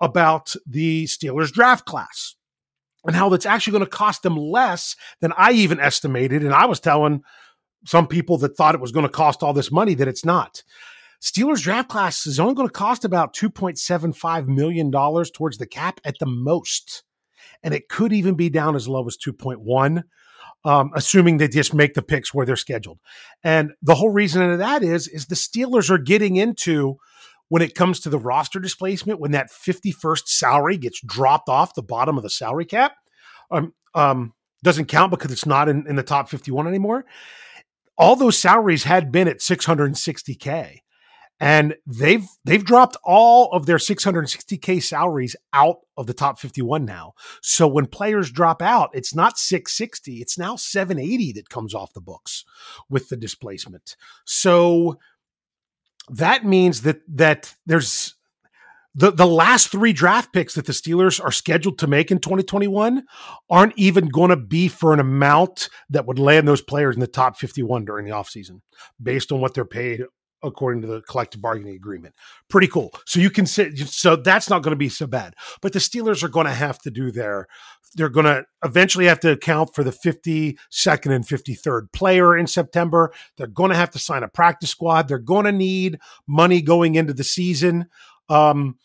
about 0.00 0.54
the 0.66 1.04
Steelers 1.04 1.52
draft 1.52 1.86
class 1.86 2.34
and 3.04 3.14
how 3.14 3.28
that's 3.28 3.46
actually 3.46 3.72
going 3.72 3.84
to 3.84 3.90
cost 3.90 4.22
them 4.22 4.36
less 4.36 4.96
than 5.20 5.32
I 5.36 5.52
even 5.52 5.78
estimated. 5.80 6.44
And 6.44 6.52
I 6.52 6.66
was 6.66 6.80
telling 6.80 7.22
some 7.84 8.08
people 8.08 8.36
that 8.38 8.56
thought 8.56 8.74
it 8.74 8.80
was 8.80 8.92
going 8.92 9.06
to 9.06 9.12
cost 9.12 9.42
all 9.42 9.52
this 9.52 9.70
money 9.70 9.94
that 9.94 10.08
it's 10.08 10.24
not. 10.24 10.62
Steelers 11.22 11.62
draft 11.62 11.88
class 11.88 12.26
is 12.26 12.40
only 12.40 12.54
going 12.54 12.68
to 12.68 12.72
cost 12.72 13.04
about 13.04 13.34
$2.75 13.34 14.48
million 14.48 14.90
towards 14.90 15.58
the 15.58 15.66
cap 15.66 16.00
at 16.04 16.18
the 16.18 16.26
most. 16.26 17.04
And 17.62 17.74
it 17.74 17.88
could 17.88 18.12
even 18.12 18.34
be 18.34 18.48
down 18.48 18.76
as 18.76 18.88
low 18.88 19.06
as 19.06 19.16
2.1 19.16 20.02
um, 20.66 20.90
assuming 20.94 21.36
they 21.38 21.48
just 21.48 21.72
make 21.72 21.94
the 21.94 22.02
picks 22.02 22.34
where 22.34 22.44
they're 22.44 22.56
scheduled. 22.56 22.98
And 23.44 23.72
the 23.82 23.94
whole 23.94 24.10
reason 24.10 24.42
of 24.42 24.58
that 24.58 24.82
is 24.82 25.06
is 25.06 25.26
the 25.26 25.36
Steelers 25.36 25.90
are 25.90 25.98
getting 25.98 26.36
into 26.36 26.96
when 27.48 27.62
it 27.62 27.76
comes 27.76 28.00
to 28.00 28.10
the 28.10 28.18
roster 28.18 28.58
displacement 28.58 29.20
when 29.20 29.30
that 29.30 29.50
51st 29.50 30.26
salary 30.26 30.76
gets 30.76 31.00
dropped 31.00 31.48
off 31.48 31.74
the 31.74 31.82
bottom 31.82 32.16
of 32.16 32.24
the 32.24 32.30
salary 32.30 32.64
cap. 32.64 32.94
Um, 33.50 33.72
um, 33.94 34.32
doesn't 34.64 34.86
count 34.86 35.12
because 35.12 35.30
it's 35.30 35.46
not 35.46 35.68
in, 35.68 35.86
in 35.86 35.94
the 35.94 36.02
top 36.02 36.28
51 36.28 36.66
anymore. 36.66 37.04
All 37.96 38.16
those 38.16 38.36
salaries 38.36 38.82
had 38.82 39.12
been 39.12 39.28
at 39.28 39.38
660k 39.38 40.80
and 41.38 41.74
they've 41.86 42.26
they've 42.44 42.64
dropped 42.64 42.96
all 43.04 43.50
of 43.52 43.66
their 43.66 43.76
660k 43.76 44.82
salaries 44.82 45.36
out 45.52 45.78
of 45.96 46.06
the 46.06 46.14
top 46.14 46.38
51 46.38 46.84
now. 46.84 47.12
So 47.42 47.66
when 47.66 47.86
players 47.86 48.30
drop 48.30 48.62
out, 48.62 48.90
it's 48.94 49.14
not 49.14 49.38
660, 49.38 50.20
it's 50.20 50.38
now 50.38 50.56
780 50.56 51.32
that 51.32 51.48
comes 51.48 51.74
off 51.74 51.92
the 51.92 52.00
books 52.00 52.44
with 52.88 53.08
the 53.08 53.16
displacement. 53.16 53.96
So 54.24 54.98
that 56.08 56.44
means 56.44 56.82
that 56.82 57.00
that 57.08 57.54
there's 57.66 58.14
the, 58.98 59.10
the 59.10 59.26
last 59.26 59.68
three 59.68 59.92
draft 59.92 60.32
picks 60.32 60.54
that 60.54 60.64
the 60.64 60.72
Steelers 60.72 61.22
are 61.22 61.30
scheduled 61.30 61.78
to 61.80 61.86
make 61.86 62.10
in 62.10 62.18
2021 62.18 63.04
aren't 63.50 63.76
even 63.76 64.08
going 64.08 64.30
to 64.30 64.36
be 64.36 64.68
for 64.68 64.94
an 64.94 65.00
amount 65.00 65.68
that 65.90 66.06
would 66.06 66.18
land 66.18 66.48
those 66.48 66.62
players 66.62 66.96
in 66.96 67.00
the 67.00 67.06
top 67.06 67.36
51 67.36 67.84
during 67.84 68.06
the 68.06 68.12
offseason 68.12 68.62
based 69.02 69.30
on 69.30 69.40
what 69.42 69.52
they're 69.52 69.66
paid 69.66 70.02
according 70.42 70.82
to 70.82 70.88
the 70.88 71.02
collective 71.02 71.40
bargaining 71.40 71.74
agreement. 71.74 72.14
Pretty 72.48 72.68
cool. 72.68 72.92
So 73.06 73.20
you 73.20 73.30
can 73.30 73.46
say 73.46 73.74
so 73.74 74.16
that's 74.16 74.50
not 74.50 74.62
going 74.62 74.72
to 74.72 74.76
be 74.76 74.88
so 74.88 75.06
bad. 75.06 75.34
But 75.60 75.72
the 75.72 75.78
Steelers 75.78 76.22
are 76.22 76.28
going 76.28 76.46
to 76.46 76.52
have 76.52 76.78
to 76.82 76.90
do 76.90 77.10
their 77.10 77.46
they're 77.94 78.08
going 78.08 78.26
to 78.26 78.44
eventually 78.64 79.06
have 79.06 79.20
to 79.20 79.32
account 79.32 79.74
for 79.74 79.82
the 79.82 79.90
52nd 79.90 81.14
and 81.14 81.26
53rd 81.26 81.92
player 81.92 82.36
in 82.36 82.46
September. 82.46 83.12
They're 83.36 83.46
going 83.46 83.70
to 83.70 83.76
have 83.76 83.90
to 83.92 83.98
sign 83.98 84.22
a 84.22 84.28
practice 84.28 84.70
squad. 84.70 85.08
They're 85.08 85.18
going 85.18 85.46
to 85.46 85.52
need 85.52 85.98
money 86.26 86.60
going 86.60 86.96
into 86.96 87.14
the 87.14 87.24
season. 87.24 87.86
Um, 88.28 88.76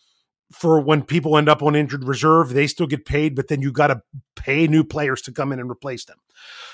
for 0.52 0.80
when 0.82 1.04
people 1.04 1.38
end 1.38 1.50
up 1.50 1.64
on 1.64 1.76
injured 1.76 2.04
reserve, 2.04 2.50
they 2.50 2.68
still 2.68 2.88
get 2.88 3.06
paid, 3.06 3.36
but 3.36 3.48
then 3.48 3.62
you 3.62 3.72
got 3.72 3.88
to 3.88 4.02
pay 4.36 4.68
new 4.68 4.84
players 4.84 5.22
to 5.24 5.32
come 5.32 5.52
in 5.52 5.60
and 5.60 5.70
replace 5.70 6.06
them. 6.06 6.18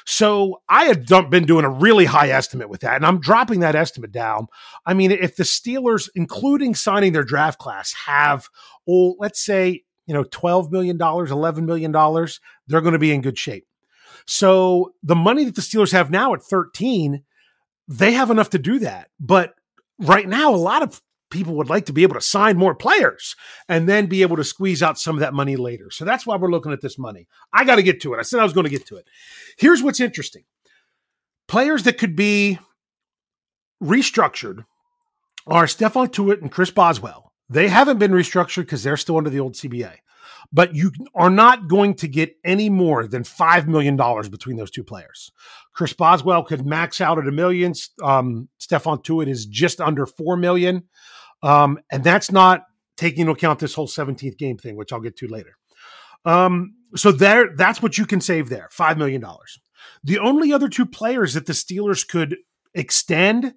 So 0.05 0.61
I 0.69 0.85
had 0.85 1.05
been 1.29 1.45
doing 1.45 1.65
a 1.65 1.69
really 1.69 2.05
high 2.05 2.29
estimate 2.29 2.69
with 2.69 2.81
that, 2.81 2.95
and 2.95 3.05
I'm 3.05 3.19
dropping 3.19 3.59
that 3.59 3.75
estimate 3.75 4.11
down. 4.11 4.47
I 4.85 4.93
mean, 4.93 5.11
if 5.11 5.35
the 5.35 5.43
Steelers, 5.43 6.09
including 6.15 6.75
signing 6.75 7.13
their 7.13 7.23
draft 7.23 7.59
class, 7.59 7.93
have, 8.05 8.47
oh, 8.87 9.15
let's 9.19 9.43
say, 9.43 9.83
you 10.05 10.13
know, 10.13 10.23
$12 10.23 10.71
million, 10.71 10.97
$11 10.97 11.65
million, 11.65 11.91
they're 12.67 12.81
going 12.81 12.93
to 12.93 12.99
be 12.99 13.11
in 13.11 13.21
good 13.21 13.37
shape. 13.37 13.67
So 14.25 14.93
the 15.03 15.15
money 15.15 15.43
that 15.43 15.55
the 15.55 15.61
Steelers 15.61 15.91
have 15.91 16.09
now 16.09 16.33
at 16.33 16.43
13, 16.43 17.23
they 17.87 18.13
have 18.13 18.31
enough 18.31 18.49
to 18.51 18.59
do 18.59 18.79
that. 18.79 19.09
But 19.19 19.53
right 19.99 20.27
now, 20.27 20.53
a 20.53 20.55
lot 20.55 20.83
of 20.83 21.01
people 21.29 21.55
would 21.55 21.69
like 21.69 21.85
to 21.85 21.93
be 21.93 22.03
able 22.03 22.15
to 22.15 22.21
sign 22.21 22.57
more 22.57 22.75
players 22.75 23.35
and 23.67 23.87
then 23.87 24.05
be 24.05 24.21
able 24.21 24.37
to 24.37 24.43
squeeze 24.43 24.81
out 24.81 24.99
some 24.99 25.15
of 25.15 25.19
that 25.19 25.33
money 25.33 25.55
later. 25.55 25.89
So 25.91 26.05
that's 26.05 26.25
why 26.25 26.37
we're 26.37 26.51
looking 26.51 26.71
at 26.71 26.81
this 26.81 26.97
money. 26.97 27.27
I 27.53 27.65
got 27.65 27.75
to 27.75 27.83
get 27.83 28.01
to 28.01 28.13
it. 28.13 28.19
I 28.19 28.23
said 28.23 28.39
I 28.39 28.43
was 28.43 28.53
going 28.53 28.65
to 28.65 28.69
get 28.69 28.85
to 28.87 28.97
it. 28.97 29.07
Here's 29.57 29.83
what's 29.83 29.99
interesting 29.99 30.43
players 31.47 31.83
that 31.83 31.97
could 31.97 32.15
be 32.15 32.59
restructured 33.81 34.65
are 35.45 35.65
Stephon 35.65 36.11
Tuitt 36.11 36.41
and 36.41 36.51
Chris 36.51 36.71
Boswell. 36.71 37.31
They 37.49 37.69
haven't 37.69 37.99
been 37.99 38.11
restructured 38.11 38.63
because 38.63 38.83
they're 38.83 38.97
still 38.97 39.17
under 39.17 39.29
the 39.29 39.39
old 39.39 39.53
CBA. 39.53 39.93
But 40.51 40.75
you 40.75 40.91
are 41.13 41.29
not 41.29 41.67
going 41.67 41.95
to 41.95 42.07
get 42.07 42.35
any 42.45 42.69
more 42.69 43.05
than 43.05 43.23
$5 43.23 43.67
million 43.67 43.97
between 44.29 44.55
those 44.55 44.71
two 44.71 44.83
players. 44.83 45.31
Chris 45.73 45.93
Boswell 45.93 46.43
could 46.43 46.65
max 46.65 47.01
out 47.01 47.17
at 47.17 47.27
a 47.27 47.31
million. 47.31 47.73
Um, 48.01 48.47
Stephon 48.59 49.03
Tuitt 49.03 49.27
is 49.27 49.45
just 49.45 49.81
under 49.81 50.05
$4 50.05 50.39
million. 50.39 50.83
Um, 51.43 51.79
and 51.91 52.03
that's 52.03 52.31
not 52.31 52.63
taking 52.95 53.21
into 53.21 53.33
account 53.33 53.59
this 53.59 53.73
whole 53.73 53.87
17th 53.87 54.37
game 54.37 54.57
thing, 54.57 54.75
which 54.75 54.91
I'll 54.91 54.99
get 54.99 55.15
to 55.17 55.27
later. 55.27 55.57
Um, 56.25 56.75
so 56.95 57.11
there, 57.11 57.55
that's 57.55 57.81
what 57.81 57.97
you 57.97 58.05
can 58.05 58.21
save 58.21 58.49
there, 58.49 58.69
$5 58.73 58.97
million. 58.97 59.23
The 60.03 60.19
only 60.19 60.51
other 60.51 60.67
two 60.67 60.85
players 60.85 61.33
that 61.35 61.45
the 61.45 61.53
Steelers 61.53 62.07
could 62.07 62.37
extend 62.73 63.53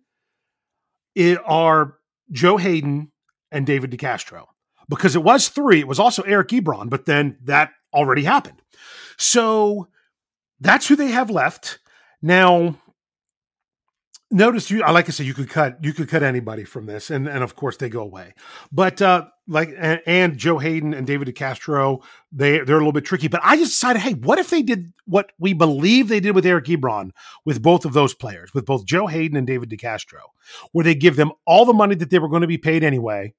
are 1.44 1.96
Joe 2.30 2.56
Haden 2.56 3.10
and 3.50 3.66
David 3.66 3.90
DeCastro 3.90 4.46
because 4.88 5.16
it 5.16 5.22
was 5.22 5.48
three. 5.48 5.80
It 5.80 5.88
was 5.88 5.98
also 5.98 6.22
Eric 6.22 6.48
Ebron, 6.48 6.90
but 6.90 7.06
then 7.06 7.38
that 7.44 7.70
already 7.92 8.24
happened. 8.24 8.60
So 9.16 9.88
that's 10.60 10.86
who 10.86 10.96
they 10.96 11.08
have 11.08 11.30
left. 11.30 11.78
Now, 12.22 12.76
notice 14.30 14.70
you 14.70 14.82
I 14.82 14.90
like 14.90 15.08
i 15.08 15.12
said 15.12 15.26
you 15.26 15.34
could 15.34 15.50
cut 15.50 15.78
you 15.82 15.92
could 15.92 16.08
cut 16.08 16.22
anybody 16.22 16.64
from 16.64 16.86
this 16.86 17.10
and 17.10 17.28
and 17.28 17.42
of 17.42 17.56
course 17.56 17.76
they 17.76 17.88
go 17.88 18.02
away. 18.02 18.34
But 18.72 19.02
uh 19.02 19.26
like 19.50 19.74
and, 19.76 20.00
and 20.06 20.38
joe 20.38 20.58
haden 20.58 20.94
and 20.94 21.06
david 21.06 21.34
castro 21.34 22.00
they 22.32 22.60
they're 22.60 22.76
a 22.76 22.78
little 22.78 22.92
bit 22.92 23.04
tricky 23.04 23.26
but 23.28 23.40
i 23.42 23.56
just 23.56 23.72
decided 23.72 24.00
hey 24.00 24.12
what 24.12 24.38
if 24.38 24.48
they 24.48 24.62
did 24.62 24.92
what 25.06 25.32
we 25.38 25.52
believe 25.52 26.08
they 26.08 26.20
did 26.20 26.34
with 26.34 26.46
eric 26.46 26.66
ebron 26.66 27.10
with 27.44 27.60
both 27.60 27.84
of 27.84 27.92
those 27.92 28.14
players 28.14 28.54
with 28.54 28.64
both 28.64 28.86
joe 28.86 29.08
haden 29.08 29.36
and 29.36 29.48
david 29.48 29.76
castro 29.78 30.20
where 30.72 30.84
they 30.84 30.94
give 30.94 31.16
them 31.16 31.32
all 31.46 31.64
the 31.64 31.72
money 31.72 31.96
that 31.96 32.10
they 32.10 32.18
were 32.20 32.28
going 32.28 32.42
to 32.42 32.46
be 32.46 32.58
paid 32.58 32.84
anyway 32.84 33.34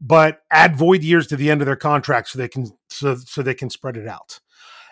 but 0.00 0.42
add 0.50 0.76
void 0.76 1.02
years 1.02 1.26
to 1.26 1.36
the 1.36 1.50
end 1.50 1.60
of 1.60 1.66
their 1.66 1.76
contract 1.76 2.28
so 2.28 2.38
they 2.38 2.48
can 2.48 2.66
so 2.88 3.16
so 3.16 3.42
they 3.42 3.54
can 3.54 3.70
spread 3.70 3.96
it 3.96 4.06
out 4.06 4.38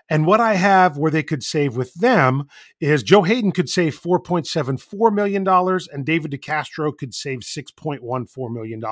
and 0.09 0.27
what 0.27 0.41
I 0.41 0.55
have 0.55 0.99
where 0.99 1.11
they 1.11 1.23
could 1.23 1.43
save 1.43 1.77
with 1.77 1.95
them 1.95 2.49
is 2.81 3.03
Joe 3.03 3.23
Haden 3.23 3.53
could 3.53 3.69
save 3.69 3.99
$4.74 3.99 5.13
million 5.13 5.47
and 5.49 6.05
David 6.05 6.33
DeCastro 6.33 6.97
could 6.97 7.15
save 7.15 7.41
$6.14 7.41 8.51
million. 8.53 8.83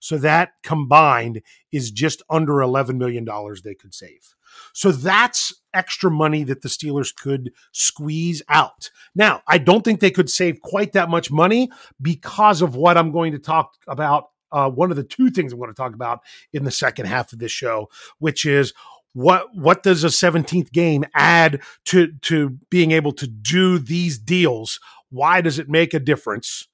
So 0.00 0.18
that 0.18 0.52
combined 0.62 1.42
is 1.72 1.90
just 1.90 2.22
under 2.28 2.54
$11 2.54 2.96
million 2.96 3.26
they 3.64 3.74
could 3.74 3.94
save. 3.94 4.34
So 4.72 4.92
that's 4.92 5.54
extra 5.72 6.10
money 6.10 6.44
that 6.44 6.62
the 6.62 6.68
Steelers 6.68 7.14
could 7.14 7.52
squeeze 7.72 8.42
out. 8.48 8.90
Now, 9.14 9.42
I 9.46 9.58
don't 9.58 9.84
think 9.84 10.00
they 10.00 10.10
could 10.10 10.28
save 10.28 10.60
quite 10.60 10.92
that 10.92 11.08
much 11.08 11.30
money 11.30 11.70
because 12.02 12.60
of 12.62 12.74
what 12.74 12.98
I'm 12.98 13.12
going 13.12 13.32
to 13.32 13.38
talk 13.38 13.74
about. 13.86 14.30
Uh, 14.52 14.68
one 14.68 14.90
of 14.90 14.96
the 14.96 15.04
two 15.04 15.30
things 15.30 15.52
I'm 15.52 15.60
going 15.60 15.70
to 15.70 15.74
talk 15.74 15.94
about 15.94 16.20
in 16.52 16.64
the 16.64 16.72
second 16.72 17.06
half 17.06 17.32
of 17.32 17.38
this 17.38 17.52
show, 17.52 17.88
which 18.18 18.44
is 18.44 18.72
what 19.12 19.54
what 19.54 19.82
does 19.82 20.04
a 20.04 20.08
17th 20.08 20.72
game 20.72 21.04
add 21.14 21.62
to 21.86 22.12
to 22.22 22.58
being 22.70 22.92
able 22.92 23.12
to 23.12 23.26
do 23.26 23.78
these 23.78 24.18
deals? 24.18 24.78
Why 25.10 25.40
does 25.40 25.58
it 25.58 25.68
make 25.68 25.94
a 25.94 26.00
difference? 26.00 26.68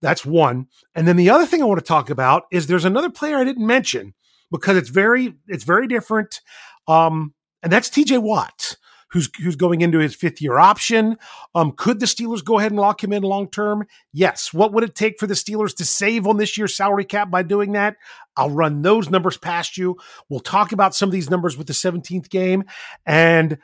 That's 0.00 0.24
one. 0.24 0.66
And 0.94 1.08
then 1.08 1.16
the 1.16 1.30
other 1.30 1.46
thing 1.46 1.62
i 1.62 1.66
want 1.66 1.80
to 1.80 1.84
talk 1.84 2.10
about 2.10 2.44
is 2.52 2.66
there's 2.66 2.84
another 2.84 3.10
player 3.10 3.36
i 3.36 3.44
didn't 3.44 3.66
mention 3.66 4.14
because 4.50 4.76
it's 4.76 4.90
very 4.90 5.34
it's 5.48 5.64
very 5.64 5.88
different 5.88 6.40
um 6.86 7.34
and 7.62 7.72
that's 7.72 7.88
tj 7.88 8.20
watt 8.20 8.76
who's 9.14 9.30
who's 9.40 9.56
going 9.56 9.80
into 9.80 10.00
his 10.00 10.14
fifth 10.14 10.42
year 10.42 10.58
option. 10.58 11.16
Um, 11.54 11.72
could 11.72 12.00
the 12.00 12.06
Steelers 12.06 12.44
go 12.44 12.58
ahead 12.58 12.72
and 12.72 12.80
lock 12.80 13.02
him 13.02 13.12
in 13.12 13.22
long 13.22 13.48
term? 13.48 13.86
Yes. 14.12 14.52
What 14.52 14.72
would 14.72 14.84
it 14.84 14.96
take 14.96 15.18
for 15.18 15.28
the 15.28 15.34
Steelers 15.34 15.74
to 15.76 15.84
save 15.84 16.26
on 16.26 16.36
this 16.36 16.58
year's 16.58 16.76
salary 16.76 17.04
cap 17.04 17.30
by 17.30 17.44
doing 17.44 17.72
that? 17.72 17.96
I'll 18.36 18.50
run 18.50 18.82
those 18.82 19.08
numbers 19.08 19.36
past 19.36 19.78
you. 19.78 19.96
We'll 20.28 20.40
talk 20.40 20.72
about 20.72 20.96
some 20.96 21.08
of 21.08 21.12
these 21.12 21.30
numbers 21.30 21.56
with 21.56 21.68
the 21.68 21.72
17th 21.72 22.28
game 22.28 22.64
and 23.06 23.58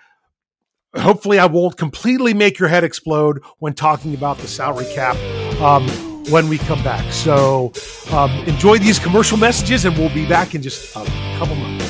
hopefully 0.96 1.40
I 1.40 1.46
won't 1.46 1.76
completely 1.76 2.32
make 2.32 2.60
your 2.60 2.68
head 2.68 2.84
explode 2.84 3.42
when 3.58 3.74
talking 3.74 4.14
about 4.14 4.38
the 4.38 4.46
salary 4.46 4.86
cap 4.94 5.16
um, 5.60 5.88
when 6.30 6.48
we 6.48 6.58
come 6.58 6.82
back. 6.84 7.12
So 7.12 7.72
um, 8.12 8.30
enjoy 8.46 8.78
these 8.78 9.00
commercial 9.00 9.36
messages, 9.36 9.84
and 9.84 9.96
we'll 9.98 10.14
be 10.14 10.26
back 10.26 10.54
in 10.54 10.62
just 10.62 10.94
a 10.94 11.04
couple 11.38 11.56
months. 11.56 11.89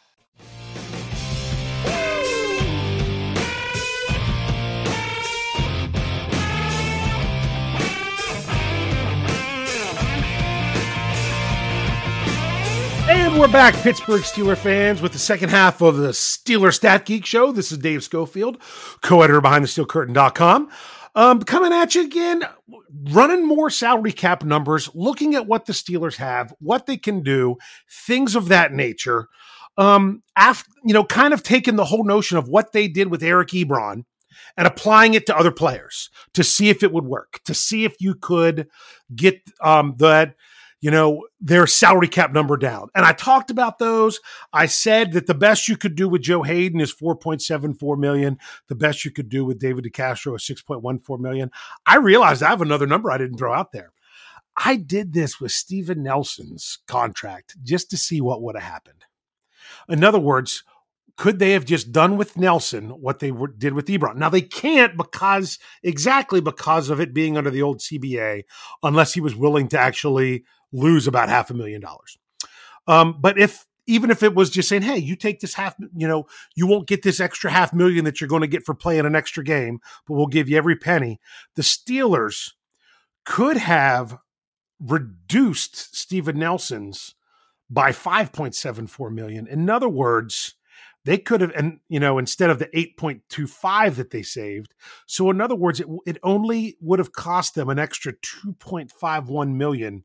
And 13.13 13.37
we're 13.37 13.51
back, 13.51 13.75
Pittsburgh 13.75 14.21
Steeler 14.21 14.55
fans, 14.55 15.01
with 15.01 15.11
the 15.11 15.19
second 15.19 15.49
half 15.49 15.81
of 15.81 15.97
the 15.97 16.11
Steeler 16.11 16.73
Stat 16.73 17.05
Geek 17.05 17.25
Show. 17.25 17.51
This 17.51 17.69
is 17.69 17.77
Dave 17.77 18.05
Schofield, 18.05 18.61
co-editor 19.01 19.41
behind 19.41 19.65
the 19.65 19.67
steelcurtain.com. 19.67 20.69
Um, 21.13 21.41
coming 21.41 21.73
at 21.73 21.93
you 21.93 22.05
again, 22.05 22.45
running 23.09 23.45
more 23.45 23.69
salary 23.69 24.13
cap 24.13 24.45
numbers, 24.45 24.89
looking 24.95 25.35
at 25.35 25.45
what 25.45 25.65
the 25.65 25.73
Steelers 25.73 26.15
have, 26.15 26.53
what 26.59 26.85
they 26.85 26.95
can 26.95 27.21
do, 27.21 27.57
things 27.89 28.33
of 28.33 28.47
that 28.47 28.71
nature. 28.71 29.27
Um, 29.77 30.23
after, 30.37 30.71
you 30.85 30.93
know, 30.93 31.03
kind 31.03 31.33
of 31.33 31.43
taking 31.43 31.75
the 31.75 31.85
whole 31.85 32.05
notion 32.05 32.37
of 32.37 32.47
what 32.47 32.71
they 32.71 32.87
did 32.87 33.09
with 33.11 33.23
Eric 33.23 33.49
Ebron 33.49 34.05
and 34.55 34.65
applying 34.65 35.15
it 35.15 35.25
to 35.25 35.37
other 35.37 35.51
players 35.51 36.09
to 36.33 36.45
see 36.45 36.69
if 36.69 36.81
it 36.81 36.93
would 36.93 37.05
work, 37.05 37.41
to 37.43 37.53
see 37.53 37.83
if 37.83 37.93
you 37.99 38.15
could 38.15 38.69
get 39.13 39.41
um, 39.59 39.95
that– 39.97 40.35
you 40.81 40.89
know, 40.89 41.27
their 41.39 41.67
salary 41.67 42.07
cap 42.07 42.33
number 42.33 42.57
down. 42.57 42.89
And 42.95 43.05
I 43.05 43.13
talked 43.13 43.51
about 43.51 43.77
those. 43.77 44.19
I 44.51 44.65
said 44.65 45.13
that 45.13 45.27
the 45.27 45.35
best 45.35 45.67
you 45.67 45.77
could 45.77 45.95
do 45.95 46.09
with 46.09 46.23
Joe 46.23 46.41
Haden 46.41 46.81
is 46.81 46.93
4.74 46.93 47.97
million. 47.99 48.39
The 48.67 48.75
best 48.75 49.05
you 49.05 49.11
could 49.11 49.29
do 49.29 49.45
with 49.45 49.59
David 49.59 49.85
DeCastro 49.85 50.35
is 50.35 50.43
6.14 50.43 51.19
million. 51.19 51.51
I 51.85 51.97
realized 51.97 52.41
I 52.41 52.49
have 52.49 52.61
another 52.61 52.87
number 52.87 53.11
I 53.11 53.19
didn't 53.19 53.37
throw 53.37 53.53
out 53.53 53.71
there. 53.71 53.93
I 54.57 54.75
did 54.75 55.13
this 55.13 55.39
with 55.39 55.51
Steven 55.51 56.03
Nelson's 56.03 56.79
contract 56.87 57.55
just 57.63 57.89
to 57.91 57.97
see 57.97 58.19
what 58.19 58.41
would 58.41 58.55
have 58.55 58.69
happened. 58.69 59.05
In 59.87 60.03
other 60.03 60.19
words, 60.19 60.63
could 61.15 61.39
they 61.39 61.51
have 61.51 61.65
just 61.65 61.91
done 61.91 62.17
with 62.17 62.37
Nelson 62.37 62.89
what 62.89 63.19
they 63.19 63.31
were, 63.31 63.47
did 63.47 63.73
with 63.73 63.85
Ebron? 63.85 64.15
Now 64.15 64.29
they 64.29 64.41
can't 64.41 64.97
because 64.97 65.59
exactly 65.83 66.41
because 66.41 66.89
of 66.89 66.99
it 66.99 67.13
being 67.13 67.37
under 67.37 67.51
the 67.51 67.61
old 67.61 67.79
CBA, 67.79 68.43
unless 68.81 69.13
he 69.13 69.21
was 69.21 69.35
willing 69.35 69.67
to 69.69 69.79
actually 69.79 70.45
lose 70.71 71.07
about 71.07 71.29
half 71.29 71.49
a 71.49 71.53
million 71.53 71.81
dollars. 71.81 72.17
Um, 72.87 73.17
but 73.19 73.39
if 73.39 73.65
even 73.87 74.11
if 74.11 74.23
it 74.23 74.35
was 74.35 74.49
just 74.49 74.69
saying, 74.69 74.83
hey, 74.83 74.97
you 74.97 75.15
take 75.15 75.39
this 75.39 75.55
half, 75.55 75.75
you 75.95 76.07
know, 76.07 76.25
you 76.55 76.67
won't 76.67 76.87
get 76.87 77.03
this 77.03 77.19
extra 77.19 77.51
half 77.51 77.73
million 77.73 78.05
that 78.05 78.21
you're 78.21 78.27
going 78.27 78.41
to 78.41 78.47
get 78.47 78.65
for 78.65 78.73
playing 78.73 79.05
an 79.05 79.15
extra 79.15 79.43
game, 79.43 79.79
but 80.07 80.13
we'll 80.13 80.27
give 80.27 80.47
you 80.47 80.57
every 80.57 80.75
penny. 80.75 81.19
The 81.55 81.61
Steelers 81.61 82.51
could 83.25 83.57
have 83.57 84.17
reduced 84.79 85.95
Steven 85.95 86.39
Nelson's 86.39 87.15
by 87.69 87.91
5.74 87.91 89.11
million. 89.11 89.47
In 89.47 89.69
other 89.69 89.89
words, 89.89 90.55
they 91.05 91.17
could 91.17 91.41
have, 91.41 91.51
and 91.55 91.79
you 91.89 91.99
know, 91.99 92.17
instead 92.17 92.49
of 92.49 92.59
the 92.59 92.67
8.25 92.67 93.95
that 93.95 94.11
they 94.11 94.21
saved. 94.21 94.73
So, 95.07 95.29
in 95.31 95.41
other 95.41 95.55
words, 95.55 95.79
it, 95.79 95.87
it 96.05 96.17
only 96.21 96.77
would 96.79 96.99
have 96.99 97.13
cost 97.13 97.55
them 97.55 97.69
an 97.69 97.79
extra 97.79 98.13
2.51 98.13 99.55
million 99.55 100.03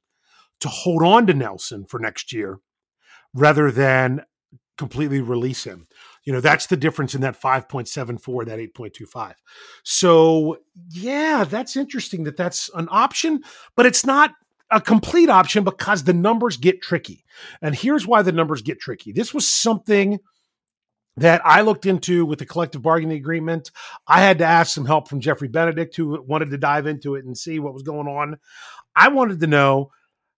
to 0.60 0.68
hold 0.68 1.02
on 1.02 1.26
to 1.26 1.34
Nelson 1.34 1.84
for 1.84 2.00
next 2.00 2.32
year 2.32 2.58
rather 3.34 3.70
than 3.70 4.22
completely 4.78 5.20
release 5.20 5.64
him. 5.64 5.86
You 6.24 6.32
know, 6.32 6.40
that's 6.40 6.66
the 6.66 6.76
difference 6.76 7.14
in 7.14 7.20
that 7.20 7.40
5.74, 7.40 8.46
that 8.46 8.58
8.25. 8.58 9.34
So, 9.84 10.58
yeah, 10.90 11.44
that's 11.44 11.76
interesting 11.76 12.24
that 12.24 12.36
that's 12.36 12.68
an 12.74 12.88
option, 12.90 13.42
but 13.76 13.86
it's 13.86 14.04
not 14.04 14.32
a 14.70 14.80
complete 14.80 15.28
option 15.30 15.62
because 15.62 16.04
the 16.04 16.12
numbers 16.12 16.56
get 16.56 16.82
tricky. 16.82 17.24
And 17.62 17.74
here's 17.74 18.06
why 18.06 18.22
the 18.22 18.32
numbers 18.32 18.62
get 18.62 18.80
tricky. 18.80 19.12
This 19.12 19.32
was 19.32 19.46
something 19.46 20.18
that 21.16 21.40
I 21.44 21.62
looked 21.62 21.86
into 21.86 22.26
with 22.26 22.40
the 22.40 22.46
collective 22.46 22.82
bargaining 22.82 23.16
agreement. 23.16 23.70
I 24.06 24.20
had 24.20 24.38
to 24.38 24.44
ask 24.44 24.74
some 24.74 24.84
help 24.84 25.08
from 25.08 25.20
Jeffrey 25.20 25.48
Benedict, 25.48 25.96
who 25.96 26.20
wanted 26.22 26.50
to 26.50 26.58
dive 26.58 26.86
into 26.86 27.14
it 27.14 27.24
and 27.24 27.38
see 27.38 27.58
what 27.58 27.72
was 27.72 27.84
going 27.84 28.08
on. 28.08 28.38
I 28.94 29.08
wanted 29.08 29.40
to 29.40 29.46
know 29.46 29.92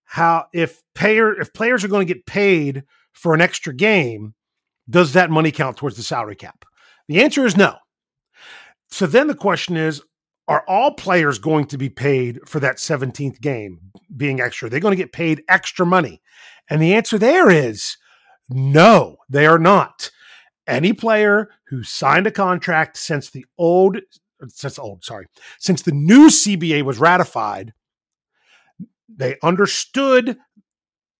how 0.09 0.47
if 0.53 0.81
payer 0.95 1.39
if 1.39 1.53
players 1.53 1.83
are 1.83 1.87
going 1.87 2.05
to 2.05 2.13
get 2.13 2.25
paid 2.25 2.83
for 3.13 3.35
an 3.35 3.41
extra 3.41 3.71
game, 3.71 4.33
does 4.89 5.13
that 5.13 5.29
money 5.29 5.51
count 5.51 5.77
towards 5.77 5.97
the 5.97 6.03
salary 6.03 6.35
cap? 6.35 6.65
The 7.07 7.21
answer 7.21 7.45
is 7.45 7.55
no. 7.55 7.75
So 8.89 9.05
then 9.05 9.27
the 9.27 9.35
question 9.35 9.77
is, 9.77 10.01
are 10.47 10.63
all 10.67 10.95
players 10.95 11.37
going 11.37 11.67
to 11.67 11.77
be 11.77 11.89
paid 11.89 12.39
for 12.47 12.59
that 12.59 12.77
17th 12.77 13.39
game 13.39 13.79
being 14.17 14.41
extra? 14.41 14.67
They're 14.67 14.79
going 14.79 14.97
to 14.97 15.03
get 15.03 15.11
paid 15.11 15.43
extra 15.47 15.85
money. 15.85 16.23
And 16.71 16.81
the 16.81 16.95
answer 16.95 17.19
there 17.19 17.51
is 17.51 17.95
no, 18.49 19.17
they 19.29 19.45
are 19.45 19.59
not. 19.59 20.09
Any 20.65 20.91
player 20.91 21.51
who 21.67 21.83
signed 21.83 22.25
a 22.25 22.31
contract 22.31 22.97
since 22.97 23.29
the 23.29 23.45
old, 23.59 23.99
since 24.47 24.79
old, 24.79 25.03
sorry, 25.03 25.27
since 25.59 25.83
the 25.83 25.91
new 25.91 26.29
CBA 26.29 26.81
was 26.81 26.97
ratified, 26.97 27.73
they 29.15 29.37
understood 29.43 30.37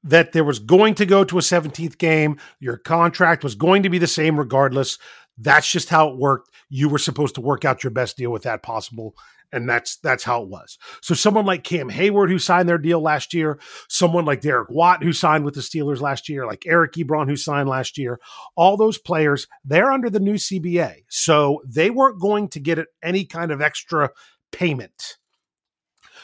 that 0.04 0.32
there 0.32 0.44
was 0.44 0.60
going 0.60 0.96
to 0.96 1.06
go 1.06 1.24
to 1.24 1.38
a 1.38 1.42
17th 1.42 1.98
game. 1.98 2.40
Your 2.60 2.78
contract 2.78 3.44
was 3.44 3.56
going 3.56 3.84
to 3.84 3.90
be 3.90 3.98
the 3.98 4.08
same 4.08 4.38
regardless. 4.38 4.98
That's 5.38 5.70
just 5.72 5.90
how 5.90 6.10
it 6.10 6.18
worked. 6.18 6.50
You 6.70 6.90
were 6.90 6.98
supposed 6.98 7.36
to 7.36 7.42
work 7.42 7.66
out 7.66 7.84
your 7.84 7.92
best 7.92 8.18
deal 8.18 8.32
with 8.32 8.44
that 8.44 8.64
possible. 8.64 9.16
And 9.52 9.68
that's 9.68 9.98
that's 9.98 10.24
how 10.24 10.44
it 10.44 10.48
was. 10.48 10.78
So 11.02 11.16
someone 11.16 11.46
like 11.46 11.64
Cam 11.64 11.90
Heyward, 11.90 12.30
who 12.30 12.38
signed 12.38 12.70
their 12.70 12.78
deal 12.78 13.02
last 13.02 13.34
year, 13.34 13.60
someone 13.88 14.24
like 14.24 14.42
Derek 14.42 14.70
Watt, 14.70 15.02
who 15.02 15.12
signed 15.12 15.44
with 15.44 15.56
the 15.56 15.62
Steelers 15.62 16.02
last 16.02 16.30
year, 16.30 16.46
like 16.46 16.68
Eric 16.68 16.94
Ebron, 16.94 17.28
who 17.28 17.36
signed 17.36 17.68
last 17.68 17.98
year, 17.98 18.20
all 18.56 18.78
those 18.78 19.00
players, 19.00 19.48
they're 19.66 19.92
under 19.92 20.10
the 20.10 20.20
new 20.20 20.36
CBA. 20.36 20.98
So 21.10 21.64
they 21.66 21.90
weren't 21.90 22.22
going 22.22 22.50
to 22.50 22.60
get 22.60 22.86
any 23.02 23.26
kind 23.26 23.52
of 23.52 23.60
extra 23.60 24.12
payment. 24.52 25.18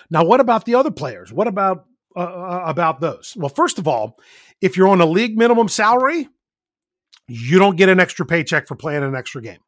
Now, 0.09 0.23
what 0.23 0.39
about 0.39 0.65
the 0.65 0.75
other 0.75 0.91
players? 0.91 1.31
What 1.31 1.47
about 1.47 1.85
uh, 2.15 2.19
uh, 2.19 2.63
about 2.65 3.01
those? 3.01 3.33
Well, 3.37 3.49
first 3.49 3.77
of 3.77 3.87
all, 3.87 4.17
if 4.61 4.77
you're 4.77 4.87
on 4.87 5.01
a 5.01 5.05
league 5.05 5.37
minimum 5.37 5.67
salary, 5.67 6.29
you 7.27 7.59
don't 7.59 7.75
get 7.75 7.89
an 7.89 7.99
extra 7.99 8.25
paycheck 8.25 8.67
for 8.67 8.75
playing 8.75 9.03
an 9.03 9.15
extra 9.15 9.41
game. 9.41 9.59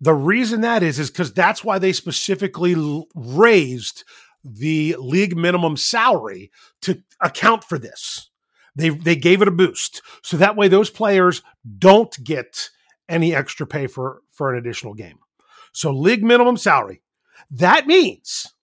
The 0.00 0.14
reason 0.14 0.62
that 0.62 0.82
is 0.82 0.98
is 0.98 1.10
because 1.10 1.32
that's 1.32 1.62
why 1.62 1.78
they 1.78 1.92
specifically 1.92 2.74
l- 2.74 3.06
raised 3.14 4.04
the 4.42 4.96
league 4.98 5.36
minimum 5.36 5.76
salary 5.76 6.50
to 6.82 7.02
account 7.20 7.64
for 7.64 7.78
this. 7.78 8.30
They 8.76 8.88
they 8.90 9.16
gave 9.16 9.42
it 9.42 9.48
a 9.48 9.52
boost 9.52 10.00
so 10.22 10.36
that 10.36 10.56
way 10.56 10.68
those 10.68 10.90
players 10.90 11.42
don't 11.78 12.16
get 12.24 12.70
any 13.08 13.34
extra 13.34 13.66
pay 13.66 13.86
for 13.86 14.22
for 14.30 14.52
an 14.52 14.58
additional 14.58 14.94
game. 14.94 15.18
So 15.72 15.90
league 15.90 16.22
minimum 16.24 16.56
salary. 16.56 17.02
That 17.50 17.86
means 17.86 18.54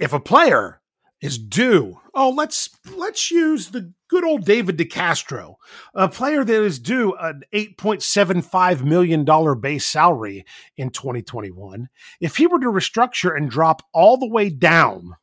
if 0.00 0.14
a 0.14 0.18
player 0.18 0.80
is 1.20 1.38
due, 1.38 2.00
oh, 2.14 2.30
let's 2.30 2.70
let's 2.96 3.30
use 3.30 3.68
the 3.68 3.92
good 4.08 4.24
old 4.24 4.46
David 4.46 4.78
DeCastro, 4.78 5.56
a 5.94 6.08
player 6.08 6.42
that 6.42 6.62
is 6.62 6.78
due 6.78 7.14
an 7.20 7.42
$8.75 7.54 8.82
million 8.82 9.24
base 9.60 9.86
salary 9.86 10.46
in 10.78 10.88
2021. 10.90 11.88
If 12.20 12.36
he 12.38 12.46
were 12.46 12.58
to 12.58 12.66
restructure 12.66 13.36
and 13.36 13.50
drop 13.50 13.82
all 13.92 14.16
the 14.16 14.28
way 14.28 14.48
down, 14.48 15.16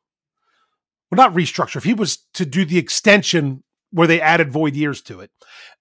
well, 1.10 1.18
not 1.18 1.34
restructure, 1.34 1.78
if 1.78 1.84
he 1.84 1.96
was 1.96 2.20
to 2.36 2.46
do 2.46 2.64
the 2.64 2.78
extension 2.78 3.64
where 3.90 4.08
they 4.08 4.22
added 4.22 4.52
void 4.52 4.76
years 4.76 5.02
to 5.02 5.22
it 5.22 5.32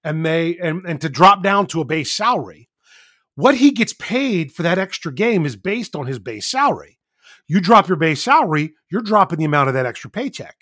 and 0.03 0.25
they 0.25 0.57
and, 0.57 0.83
and 0.87 0.99
to 1.01 1.09
drop 1.09 1.43
down 1.43 1.67
to 1.67 1.81
a 1.81 1.85
base 1.85 2.11
salary, 2.11 2.67
what 3.35 3.55
he 3.55 3.69
gets 3.69 3.93
paid 3.93 4.51
for 4.51 4.63
that 4.63 4.79
extra 4.79 5.13
game 5.13 5.45
is 5.45 5.55
based 5.55 5.95
on 5.95 6.07
his 6.07 6.17
base 6.17 6.49
salary. 6.49 6.96
You 7.47 7.61
drop 7.61 7.87
your 7.87 7.97
base 7.97 8.21
salary, 8.21 8.73
you're 8.91 9.01
dropping 9.01 9.39
the 9.39 9.45
amount 9.45 9.69
of 9.69 9.73
that 9.75 9.85
extra 9.85 10.09
paycheck. 10.09 10.55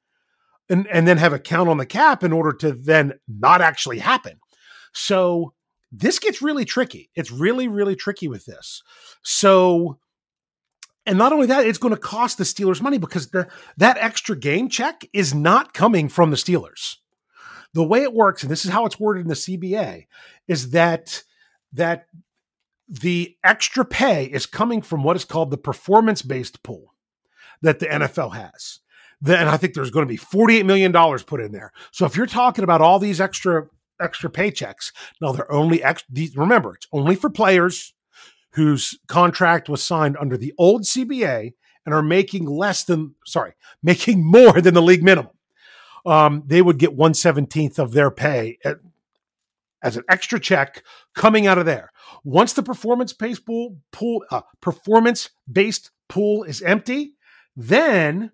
and, 0.68 0.86
and 0.86 1.06
then 1.06 1.18
have 1.18 1.32
a 1.32 1.38
count 1.38 1.68
on 1.68 1.78
the 1.78 1.86
cap 1.86 2.22
in 2.22 2.32
order 2.32 2.52
to 2.52 2.72
then 2.72 3.14
not 3.28 3.60
actually 3.60 3.98
happen. 3.98 4.38
So 4.92 5.52
this 5.92 6.18
gets 6.18 6.40
really 6.40 6.64
tricky. 6.64 7.10
It's 7.14 7.30
really, 7.30 7.68
really 7.68 7.96
tricky 7.96 8.28
with 8.28 8.44
this. 8.44 8.82
So 9.22 9.98
and 11.10 11.18
not 11.18 11.32
only 11.32 11.48
that, 11.48 11.66
it's 11.66 11.76
going 11.76 11.92
to 11.92 12.00
cost 12.00 12.38
the 12.38 12.44
Steelers 12.44 12.80
money 12.80 12.96
because 12.96 13.30
the 13.30 13.48
that 13.76 13.96
extra 13.96 14.36
game 14.36 14.68
check 14.68 15.04
is 15.12 15.34
not 15.34 15.74
coming 15.74 16.08
from 16.08 16.30
the 16.30 16.36
Steelers. 16.36 16.98
The 17.74 17.82
way 17.82 18.04
it 18.04 18.14
works, 18.14 18.44
and 18.44 18.50
this 18.50 18.64
is 18.64 18.70
how 18.70 18.86
it's 18.86 19.00
worded 19.00 19.22
in 19.22 19.28
the 19.28 19.34
CBA, 19.34 20.06
is 20.46 20.70
that 20.70 21.24
that 21.72 22.06
the 22.86 23.36
extra 23.42 23.84
pay 23.84 24.26
is 24.26 24.46
coming 24.46 24.82
from 24.82 25.02
what 25.02 25.16
is 25.16 25.24
called 25.24 25.50
the 25.50 25.58
performance-based 25.58 26.62
pool 26.62 26.94
that 27.60 27.80
the 27.80 27.86
NFL 27.86 28.34
has. 28.34 28.78
Then 29.20 29.48
I 29.48 29.56
think 29.56 29.74
there's 29.74 29.90
going 29.90 30.06
to 30.06 30.08
be 30.12 30.16
$48 30.16 30.64
million 30.64 30.92
put 30.92 31.40
in 31.40 31.50
there. 31.50 31.72
So 31.90 32.06
if 32.06 32.16
you're 32.16 32.26
talking 32.26 32.62
about 32.62 32.80
all 32.80 33.00
these 33.00 33.20
extra 33.20 33.66
extra 34.00 34.30
paychecks, 34.30 34.92
now 35.20 35.32
they're 35.32 35.50
only 35.50 35.82
ex- 35.82 36.04
these, 36.08 36.36
remember, 36.36 36.76
it's 36.76 36.86
only 36.92 37.16
for 37.16 37.30
players 37.30 37.94
whose 38.52 38.98
contract 39.06 39.68
was 39.68 39.82
signed 39.82 40.16
under 40.18 40.36
the 40.36 40.52
old 40.58 40.82
CBA 40.82 41.54
and 41.84 41.94
are 41.94 42.02
making 42.02 42.46
less 42.46 42.84
than, 42.84 43.14
sorry, 43.24 43.52
making 43.82 44.24
more 44.24 44.60
than 44.60 44.74
the 44.74 44.82
league 44.82 45.02
minimum. 45.02 45.32
Um, 46.06 46.44
they 46.46 46.62
would 46.62 46.78
get 46.78 46.96
117th 46.96 47.78
of 47.78 47.92
their 47.92 48.10
pay 48.10 48.58
at, 48.64 48.78
as 49.82 49.96
an 49.96 50.04
extra 50.08 50.40
check 50.40 50.82
coming 51.14 51.46
out 51.46 51.58
of 51.58 51.66
there. 51.66 51.90
Once 52.24 52.52
the 52.52 52.62
performance 52.62 53.12
based 53.12 53.44
pool, 53.46 53.78
pool 53.92 54.24
uh, 54.30 54.42
performance 54.60 55.30
based 55.50 55.90
pool 56.08 56.42
is 56.44 56.62
empty, 56.62 57.14
then 57.56 58.32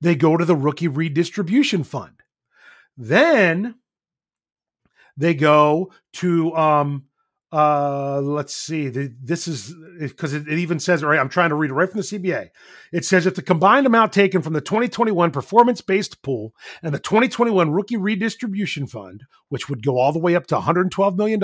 they 0.00 0.14
go 0.14 0.36
to 0.36 0.44
the 0.44 0.56
rookie 0.56 0.88
redistribution 0.88 1.84
fund. 1.84 2.22
Then 2.96 3.76
they 5.16 5.34
go 5.34 5.92
to 6.14 6.54
um, 6.56 7.04
uh, 7.52 8.18
let's 8.22 8.54
see. 8.54 8.88
This 8.88 9.46
is 9.46 9.74
because 10.00 10.32
it, 10.32 10.48
it, 10.48 10.58
even 10.58 10.80
says, 10.80 11.04
right, 11.04 11.18
I'm 11.18 11.28
trying 11.28 11.50
to 11.50 11.54
read 11.54 11.70
it 11.70 11.74
right 11.74 11.88
from 11.88 12.00
the 12.00 12.06
CBA. 12.06 12.48
It 12.92 13.04
says 13.04 13.26
if 13.26 13.34
the 13.34 13.42
combined 13.42 13.86
amount 13.86 14.14
taken 14.14 14.40
from 14.40 14.54
the 14.54 14.62
2021 14.62 15.30
performance 15.30 15.82
based 15.82 16.22
pool 16.22 16.54
and 16.82 16.94
the 16.94 16.98
2021 16.98 17.70
rookie 17.70 17.98
redistribution 17.98 18.86
fund, 18.86 19.24
which 19.50 19.68
would 19.68 19.84
go 19.84 19.98
all 19.98 20.12
the 20.12 20.18
way 20.18 20.34
up 20.34 20.46
to 20.46 20.56
$112 20.56 21.16
million, 21.16 21.40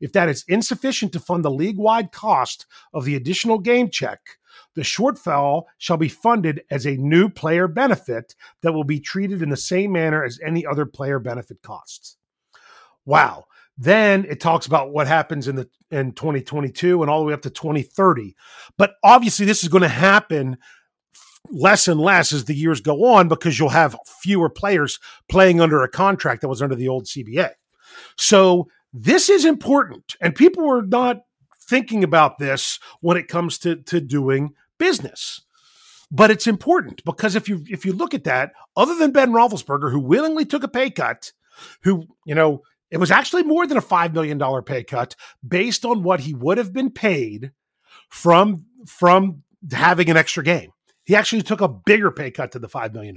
if 0.00 0.12
that 0.12 0.28
is 0.28 0.44
insufficient 0.46 1.12
to 1.12 1.20
fund 1.20 1.44
the 1.44 1.50
league 1.50 1.78
wide 1.78 2.12
cost 2.12 2.66
of 2.94 3.04
the 3.04 3.16
additional 3.16 3.58
game 3.58 3.90
check, 3.90 4.20
the 4.76 4.82
shortfall 4.82 5.64
shall 5.76 5.96
be 5.96 6.08
funded 6.08 6.62
as 6.70 6.86
a 6.86 6.96
new 6.96 7.28
player 7.28 7.66
benefit 7.66 8.36
that 8.62 8.72
will 8.72 8.84
be 8.84 9.00
treated 9.00 9.42
in 9.42 9.50
the 9.50 9.56
same 9.56 9.90
manner 9.90 10.22
as 10.22 10.38
any 10.44 10.64
other 10.64 10.86
player 10.86 11.18
benefit 11.18 11.62
costs. 11.62 12.16
Wow. 13.04 13.46
Then 13.78 14.26
it 14.28 14.40
talks 14.40 14.66
about 14.66 14.92
what 14.92 15.06
happens 15.06 15.48
in 15.48 15.56
the 15.56 15.68
in 15.90 16.12
2022 16.12 17.02
and 17.02 17.10
all 17.10 17.20
the 17.20 17.26
way 17.26 17.32
up 17.32 17.42
to 17.42 17.50
2030. 17.50 18.34
But 18.76 18.94
obviously, 19.02 19.46
this 19.46 19.62
is 19.62 19.68
going 19.68 19.82
to 19.82 19.88
happen 19.88 20.58
less 21.50 21.88
and 21.88 22.00
less 22.00 22.32
as 22.32 22.44
the 22.44 22.54
years 22.54 22.80
go 22.80 23.04
on 23.04 23.28
because 23.28 23.58
you'll 23.58 23.68
have 23.70 23.96
fewer 24.20 24.48
players 24.48 24.98
playing 25.28 25.60
under 25.60 25.82
a 25.82 25.88
contract 25.88 26.40
that 26.40 26.48
was 26.48 26.62
under 26.62 26.74
the 26.74 26.88
old 26.88 27.04
CBA. 27.04 27.50
So 28.16 28.68
this 28.92 29.28
is 29.28 29.44
important, 29.44 30.16
and 30.20 30.34
people 30.34 30.68
are 30.70 30.82
not 30.82 31.22
thinking 31.68 32.04
about 32.04 32.38
this 32.38 32.78
when 33.00 33.16
it 33.16 33.28
comes 33.28 33.58
to 33.58 33.76
to 33.76 34.00
doing 34.00 34.54
business. 34.78 35.42
But 36.10 36.30
it's 36.30 36.46
important 36.46 37.02
because 37.04 37.34
if 37.34 37.48
you 37.48 37.64
if 37.68 37.86
you 37.86 37.92
look 37.94 38.12
at 38.12 38.24
that, 38.24 38.52
other 38.76 38.94
than 38.96 39.12
Ben 39.12 39.32
Roethlisberger, 39.32 39.90
who 39.90 40.00
willingly 40.00 40.44
took 40.44 40.62
a 40.62 40.68
pay 40.68 40.90
cut, 40.90 41.32
who 41.82 42.06
you 42.26 42.34
know 42.34 42.62
it 42.92 43.00
was 43.00 43.10
actually 43.10 43.42
more 43.42 43.66
than 43.66 43.78
a 43.78 43.82
$5 43.82 44.12
million 44.12 44.62
pay 44.62 44.84
cut 44.84 45.16
based 45.46 45.86
on 45.86 46.02
what 46.02 46.20
he 46.20 46.34
would 46.34 46.58
have 46.58 46.74
been 46.74 46.90
paid 46.90 47.52
from, 48.10 48.66
from 48.86 49.42
having 49.72 50.10
an 50.10 50.18
extra 50.18 50.44
game. 50.44 50.70
He 51.04 51.16
actually 51.16 51.42
took 51.42 51.62
a 51.62 51.68
bigger 51.68 52.10
pay 52.10 52.30
cut 52.30 52.52
to 52.52 52.58
the 52.58 52.68
$5 52.68 52.92
million. 52.92 53.16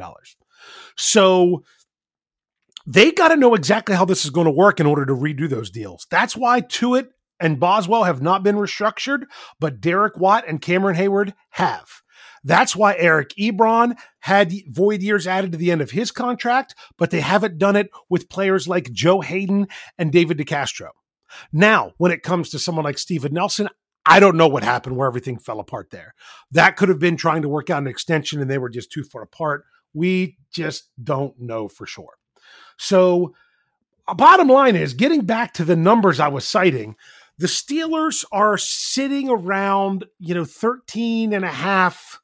So 0.96 1.66
they 2.88 3.12
got 3.12 3.28
to 3.28 3.36
know 3.36 3.54
exactly 3.54 3.96
how 3.96 4.06
this 4.06 4.24
is 4.24 4.32
going 4.32 4.46
to 4.46 4.52
work 4.52 4.80
in 4.80 4.86
order 4.86 5.06
to 5.06 5.14
redo 5.14 5.50
those 5.50 5.70
deals. 5.70 6.08
That's 6.10 6.38
why 6.38 6.62
Tuitt 6.62 7.10
and 7.42 7.60
Boswell 7.60 8.06
have 8.06 8.22
not 8.22 8.44
been 8.44 8.56
restructured, 8.56 9.24
but 9.60 9.82
Derek 9.82 10.18
Watt 10.18 10.46
and 10.48 10.62
Cameron 10.62 10.96
Heyward 10.96 11.34
have. 11.50 12.02
That's 12.46 12.76
why 12.76 12.96
Eric 12.96 13.34
Ebron 13.40 13.98
had 14.20 14.54
void 14.70 15.02
years 15.02 15.26
added 15.26 15.52
to 15.52 15.58
the 15.58 15.72
end 15.72 15.82
of 15.82 15.92
his 15.92 16.12
contract, 16.12 16.76
but 16.96 17.10
they 17.10 17.22
haven't 17.22 17.58
done 17.58 17.76
it 17.76 17.90
with 18.08 18.30
players 18.30 18.68
like 18.68 18.94
Joe 18.94 19.22
Haden 19.22 19.68
and 19.98 20.12
David 20.12 20.38
DeCastro. 20.38 20.90
Now, 21.52 21.94
when 21.98 22.12
it 22.12 22.22
comes 22.22 22.52
to 22.52 22.60
someone 22.60 22.86
like 22.86 23.00
Steven 23.00 23.34
Nelson, 23.34 23.68
I 24.06 24.20
don't 24.20 24.38
know 24.38 24.48
what 24.48 24.64
happened 24.64 24.96
where 24.96 25.08
everything 25.08 25.40
fell 25.40 25.60
apart 25.60 25.90
there. 25.90 26.14
That 26.52 26.78
could 26.78 26.90
have 26.90 27.00
been 27.00 27.18
trying 27.18 27.42
to 27.42 27.50
work 27.50 27.72
out 27.72 27.82
an 27.82 27.88
extension 27.88 28.40
and 28.40 28.50
they 28.50 28.60
were 28.60 28.70
just 28.70 28.92
too 28.92 29.04
far 29.04 29.24
apart. 29.24 29.66
We 29.96 30.38
just 30.54 30.90
don't 31.04 31.34
know 31.40 31.68
for 31.68 31.88
sure. 31.88 32.14
So, 32.78 33.34
uh, 34.08 34.14
bottom 34.14 34.50
line 34.50 34.76
is 34.76 34.94
getting 34.94 35.22
back 35.22 35.54
to 35.54 35.66
the 35.66 35.76
numbers 35.76 36.20
I 36.20 36.28
was 36.28 36.46
citing, 36.46 36.96
the 37.40 37.48
Steelers 37.48 38.24
are 38.32 38.58
sitting 38.58 39.30
around, 39.30 40.06
you 40.20 40.36
know, 40.36 40.46
13 40.46 41.34
and 41.34 41.44
a 41.44 41.50
half 41.50 42.22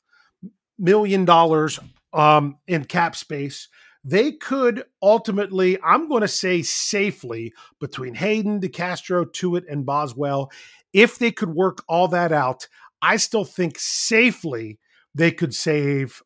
million 0.82 1.24
dollars 1.24 1.80
um, 2.14 2.58
in 2.68 2.86
cap 2.86 3.16
space. 3.16 3.70
They 4.04 4.32
could 4.32 4.84
ultimately, 5.02 5.78
I'm 5.84 6.10
going 6.10 6.22
to 6.22 6.28
say 6.28 6.64
safely, 6.64 7.54
between 7.80 8.16
Haden, 8.16 8.60
DeCastro, 8.60 9.32
Tuitt, 9.32 9.64
and 9.70 9.86
Boswell, 9.86 10.52
if 10.92 11.20
they 11.20 11.32
could 11.32 11.54
work 11.54 11.84
all 11.88 12.08
that 12.10 12.32
out, 12.32 12.68
I 13.02 13.18
still 13.18 13.46
think 13.46 13.78
safely 13.78 14.80
they 15.14 15.32
could 15.32 15.54
save 15.54 16.22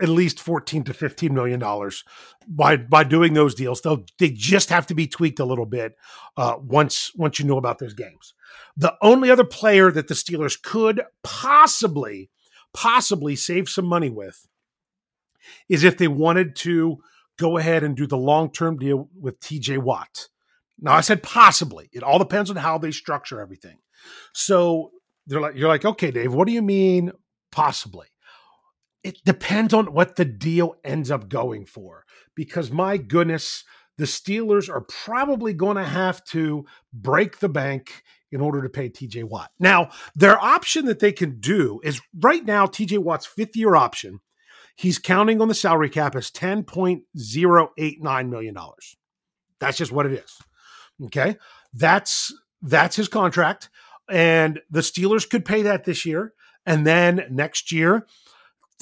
at 0.00 0.08
least 0.08 0.40
14 0.40 0.84
to 0.84 0.94
15 0.94 1.32
million 1.32 1.58
dollars 1.58 2.04
by 2.46 2.76
by 2.76 3.02
doing 3.02 3.32
those 3.32 3.54
deals 3.54 3.80
they'll 3.80 4.04
they 4.18 4.28
just 4.28 4.68
have 4.68 4.86
to 4.86 4.94
be 4.94 5.06
tweaked 5.06 5.40
a 5.40 5.44
little 5.44 5.64
bit 5.64 5.94
uh, 6.36 6.56
once 6.60 7.10
once 7.16 7.38
you 7.38 7.46
know 7.46 7.56
about 7.56 7.78
those 7.78 7.94
games 7.94 8.34
the 8.76 8.94
only 9.00 9.30
other 9.30 9.44
player 9.44 9.90
that 9.90 10.06
the 10.08 10.14
steelers 10.14 10.60
could 10.60 11.02
possibly 11.24 12.30
possibly 12.76 13.34
save 13.34 13.68
some 13.70 13.86
money 13.86 14.10
with 14.10 14.46
is 15.68 15.82
if 15.82 15.96
they 15.96 16.08
wanted 16.08 16.54
to 16.54 16.98
go 17.38 17.56
ahead 17.56 17.82
and 17.82 17.96
do 17.96 18.06
the 18.06 18.18
long 18.18 18.52
term 18.52 18.76
deal 18.76 19.08
with 19.18 19.40
TJ 19.40 19.78
Watt. 19.78 20.28
Now, 20.78 20.92
I 20.92 21.00
said 21.00 21.22
possibly. 21.22 21.88
It 21.92 22.02
all 22.02 22.18
depends 22.18 22.50
on 22.50 22.56
how 22.56 22.76
they 22.76 22.90
structure 22.90 23.40
everything. 23.40 23.78
So 24.34 24.90
they're 25.26 25.40
like, 25.40 25.56
you're 25.56 25.68
like, 25.68 25.86
okay, 25.86 26.10
Dave, 26.10 26.34
what 26.34 26.46
do 26.46 26.52
you 26.52 26.60
mean 26.60 27.12
possibly? 27.50 28.08
It 29.02 29.24
depends 29.24 29.72
on 29.72 29.94
what 29.94 30.16
the 30.16 30.26
deal 30.26 30.76
ends 30.84 31.10
up 31.10 31.30
going 31.30 31.64
for. 31.64 32.04
Because 32.34 32.70
my 32.70 32.98
goodness, 32.98 33.64
the 33.96 34.04
Steelers 34.04 34.68
are 34.68 34.82
probably 34.82 35.54
going 35.54 35.76
to 35.78 35.84
have 35.84 36.22
to 36.26 36.66
break 36.92 37.38
the 37.38 37.48
bank 37.48 38.02
in 38.36 38.42
order 38.42 38.62
to 38.62 38.68
pay 38.68 38.90
TJ 38.90 39.24
Watt. 39.24 39.50
Now, 39.58 39.88
their 40.14 40.38
option 40.38 40.84
that 40.84 40.98
they 40.98 41.10
can 41.10 41.40
do 41.40 41.80
is 41.82 42.02
right 42.20 42.44
now, 42.44 42.66
TJ 42.66 42.98
Watt's 42.98 43.24
fifth 43.24 43.56
year 43.56 43.74
option, 43.74 44.20
he's 44.76 44.98
counting 44.98 45.40
on 45.40 45.48
the 45.48 45.54
salary 45.54 45.88
cap 45.88 46.14
as 46.14 46.30
$10.089 46.30 48.28
million. 48.28 48.56
That's 49.58 49.78
just 49.78 49.90
what 49.90 50.04
it 50.04 50.12
is. 50.12 50.38
Okay. 51.06 51.36
That's 51.72 52.34
that's 52.60 52.96
his 52.96 53.08
contract. 53.08 53.70
And 54.10 54.60
the 54.70 54.80
Steelers 54.80 55.28
could 55.28 55.46
pay 55.46 55.62
that 55.62 55.84
this 55.84 56.04
year. 56.04 56.34
And 56.66 56.86
then 56.86 57.26
next 57.30 57.72
year, 57.72 58.06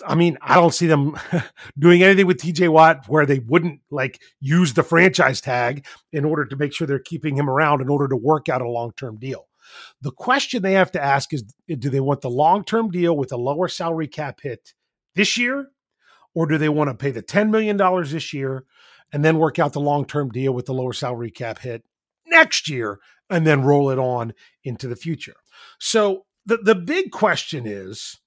I 0.07 0.15
mean, 0.15 0.39
I 0.41 0.57
don't 0.57 0.75
see 0.75 0.87
them 0.87 1.17
doing 1.79 2.03
anything 2.03 2.27
with 2.27 2.39
TJ 2.39 2.69
Watt 2.69 3.05
where 3.09 3.27
they 3.27 3.39
wouldn't 3.39 3.81
like 3.91 4.21
use 4.41 4.75
the 4.75 4.83
franchise 4.83 5.41
tag 5.41 5.87
in 6.13 6.25
order 6.25 6.45
to 6.47 6.57
make 6.57 6.73
sure 6.73 6.87
they're 6.87 6.99
keeping 6.99 7.37
him 7.37 7.49
around 7.49 7.81
in 7.81 7.89
order 7.89 8.09
to 8.09 8.17
work 8.17 8.49
out 8.49 8.63
a 8.63 8.69
long 8.69 8.93
term 8.97 9.19
deal. 9.19 9.47
The 10.03 10.11
question 10.11 10.63
they 10.63 10.73
have 10.73 10.93
to 10.93 11.03
ask 11.03 11.33
is 11.33 11.45
do 11.67 11.91
they 11.91 12.01
want 12.01 12.21
the 12.21 12.31
long 12.31 12.65
term 12.65 12.91
deal 12.91 13.17
with 13.17 13.33
a 13.33 13.37
lower 13.37 13.69
salary 13.69 14.09
cap 14.09 14.41
hit 14.43 14.75
this 15.15 15.37
year, 15.37 15.71
or 16.35 16.47
do 16.47 16.59
they 16.59 16.69
want 16.69 16.91
to 16.91 16.95
pay 16.95 17.11
the 17.11 17.23
$10 17.23 17.51
million 17.51 17.77
this 18.05 18.33
year 18.33 18.65
and 19.13 19.25
then 19.25 19.39
work 19.39 19.59
out 19.59 19.73
the 19.73 19.81
long 19.81 20.05
term 20.05 20.31
deal 20.31 20.53
with 20.53 20.67
the 20.67 20.75
lower 20.75 20.93
salary 20.93 21.31
cap 21.31 21.61
hit 21.61 21.85
next 22.27 22.69
year 22.69 22.99
and 23.31 23.47
then 23.47 23.63
roll 23.63 23.91
it 23.91 23.99
on 23.99 24.35
into 24.65 24.89
the 24.89 24.97
future? 24.97 25.37
So 25.79 26.27
the, 26.45 26.59
the 26.59 26.75
big 26.75 27.11
question 27.11 27.65
is 27.67 28.19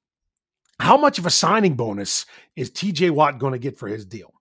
how 0.80 0.98
much 0.98 1.20
of 1.20 1.26
a 1.26 1.32
signing 1.32 1.76
bonus 1.76 2.26
is 2.56 2.72
TJ 2.72 3.12
Watt 3.12 3.40
going 3.40 3.54
to 3.54 3.60
get 3.60 3.78
for 3.78 3.88
his 3.88 4.06
deal? 4.06 4.34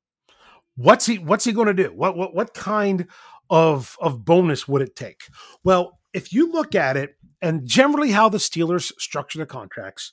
What's 0.77 1.07
he 1.07 1.18
what's 1.18 1.44
he 1.44 1.53
going 1.53 1.68
to 1.68 1.75
do? 1.75 1.92
What 1.94 2.16
what 2.16 2.35
what 2.35 2.55
kind 2.55 3.07
of 3.49 3.96
of 4.01 4.25
bonus 4.25 4.68
would 4.68 4.83
it 4.83 4.94
take? 4.94 5.22
Well, 5.64 5.99
if 6.12 6.33
you 6.33 6.53
look 6.53 6.75
at 6.75 6.96
it 6.96 7.16
and 7.40 7.66
generally 7.66 8.11
how 8.11 8.29
the 8.29 8.38
Steelers 8.38 8.92
structure 8.99 9.38
their 9.38 9.46
contracts 9.46 10.12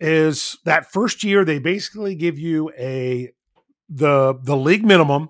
is 0.00 0.56
that 0.64 0.92
first 0.92 1.22
year 1.22 1.44
they 1.44 1.58
basically 1.58 2.14
give 2.14 2.38
you 2.38 2.70
a 2.78 3.32
the 3.88 4.34
the 4.42 4.56
league 4.56 4.84
minimum 4.84 5.28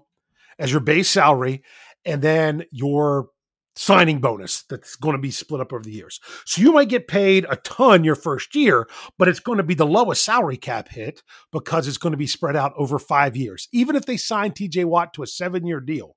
as 0.59 0.71
your 0.71 0.81
base 0.81 1.09
salary 1.09 1.63
and 2.05 2.23
then 2.23 2.65
your 2.71 3.29
signing 3.77 4.21
bonus 4.21 4.63
that's 4.63 4.95
going 4.97 5.15
to 5.15 5.21
be 5.21 5.31
split 5.31 5.61
up 5.61 5.73
over 5.73 5.83
the 5.83 5.91
years. 5.91 6.21
So 6.47 6.63
you 6.63 6.73
might 6.73 6.89
get 6.89 7.09
paid 7.09 7.45
a 7.49 7.57
ton 7.57 8.05
your 8.05 8.15
first 8.15 8.55
year, 8.55 8.87
but 9.19 9.27
it's 9.27 9.41
going 9.41 9.59
to 9.59 9.65
be 9.65 9.75
the 9.75 9.87
lowest 9.87 10.25
salary 10.25 10.57
cap 10.57 10.89
hit 10.89 11.23
because 11.51 11.89
it's 11.89 11.99
going 11.99 12.13
to 12.13 12.17
be 12.17 12.27
spread 12.27 12.55
out 12.57 12.73
over 12.77 12.99
5 12.99 13.37
years. 13.37 13.69
Even 13.73 13.97
if 13.97 14.07
they 14.07 14.17
sign 14.17 14.53
TJ 14.53 14.85
Watt 14.85 15.13
to 15.15 15.23
a 15.23 15.27
7-year 15.27 15.81
deal, 15.81 16.17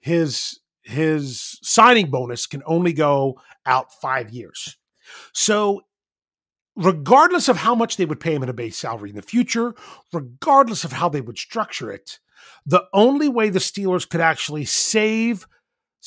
his 0.00 0.60
his 0.86 1.58
signing 1.62 2.10
bonus 2.10 2.46
can 2.46 2.62
only 2.64 2.92
go 2.92 3.40
out 3.66 3.92
5 3.92 4.30
years. 4.30 4.76
So 5.34 5.82
regardless 6.76 7.48
of 7.48 7.56
how 7.56 7.74
much 7.74 7.96
they 7.96 8.04
would 8.04 8.20
pay 8.20 8.34
him 8.34 8.44
in 8.44 8.48
a 8.48 8.54
base 8.54 8.76
salary 8.76 9.10
in 9.10 9.16
the 9.16 9.22
future, 9.22 9.74
regardless 10.12 10.84
of 10.84 10.92
how 10.92 11.08
they 11.08 11.20
would 11.20 11.38
structure 11.38 11.90
it, 11.90 12.20
the 12.64 12.84
only 12.92 13.28
way 13.28 13.50
the 13.50 13.58
Steelers 13.58 14.08
could 14.08 14.20
actually 14.20 14.64
save 14.64 15.46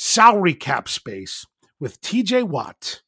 salary 0.01 0.53
cap 0.53 0.87
space 0.87 1.45
with 1.77 1.99
TJ 1.99 2.47
Watt 2.47 3.01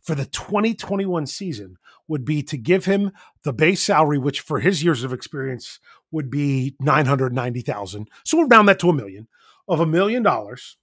for 0.00 0.16
the 0.16 0.24
2021 0.24 1.24
season 1.26 1.76
would 2.08 2.24
be 2.24 2.42
to 2.42 2.56
give 2.56 2.84
him 2.84 3.12
the 3.44 3.52
base 3.52 3.80
salary, 3.80 4.18
which 4.18 4.40
for 4.40 4.58
his 4.58 4.82
years 4.82 5.04
of 5.04 5.12
experience 5.12 5.78
would 6.10 6.30
be 6.30 6.74
990,000. 6.80 8.10
So 8.24 8.36
we'll 8.36 8.48
round 8.48 8.68
that 8.68 8.80
to 8.80 8.88
a 8.90 8.92
million 8.92 9.28
of 9.68 9.78
a 9.78 9.86
million 9.86 10.24
dollars. 10.24 10.78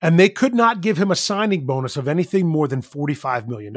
And 0.00 0.20
they 0.20 0.28
could 0.28 0.54
not 0.54 0.82
give 0.82 0.98
him 0.98 1.10
a 1.10 1.16
signing 1.16 1.66
bonus 1.66 1.96
of 1.96 2.06
anything 2.06 2.46
more 2.46 2.68
than 2.68 2.80
$45 2.80 3.48
million. 3.48 3.74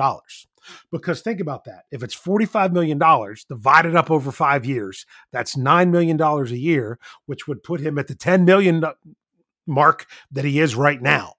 Because 0.92 1.22
think 1.22 1.40
about 1.40 1.64
that. 1.64 1.86
If 1.90 2.04
it's 2.04 2.16
$45 2.16 2.72
million 2.72 3.00
divided 3.48 3.96
up 3.96 4.12
over 4.12 4.32
five 4.32 4.64
years, 4.64 5.08
that's 5.32 5.56
$9 5.56 5.90
million 5.90 6.22
a 6.22 6.44
year, 6.50 7.00
which 7.26 7.48
would 7.48 7.64
put 7.64 7.80
him 7.80 7.98
at 7.98 8.08
the 8.08 8.16
$10 8.16 8.46
million 8.46 8.84
mark 9.70 10.08
that 10.32 10.46
he 10.46 10.60
is 10.60 10.76
right 10.76 11.02
now. 11.02 11.36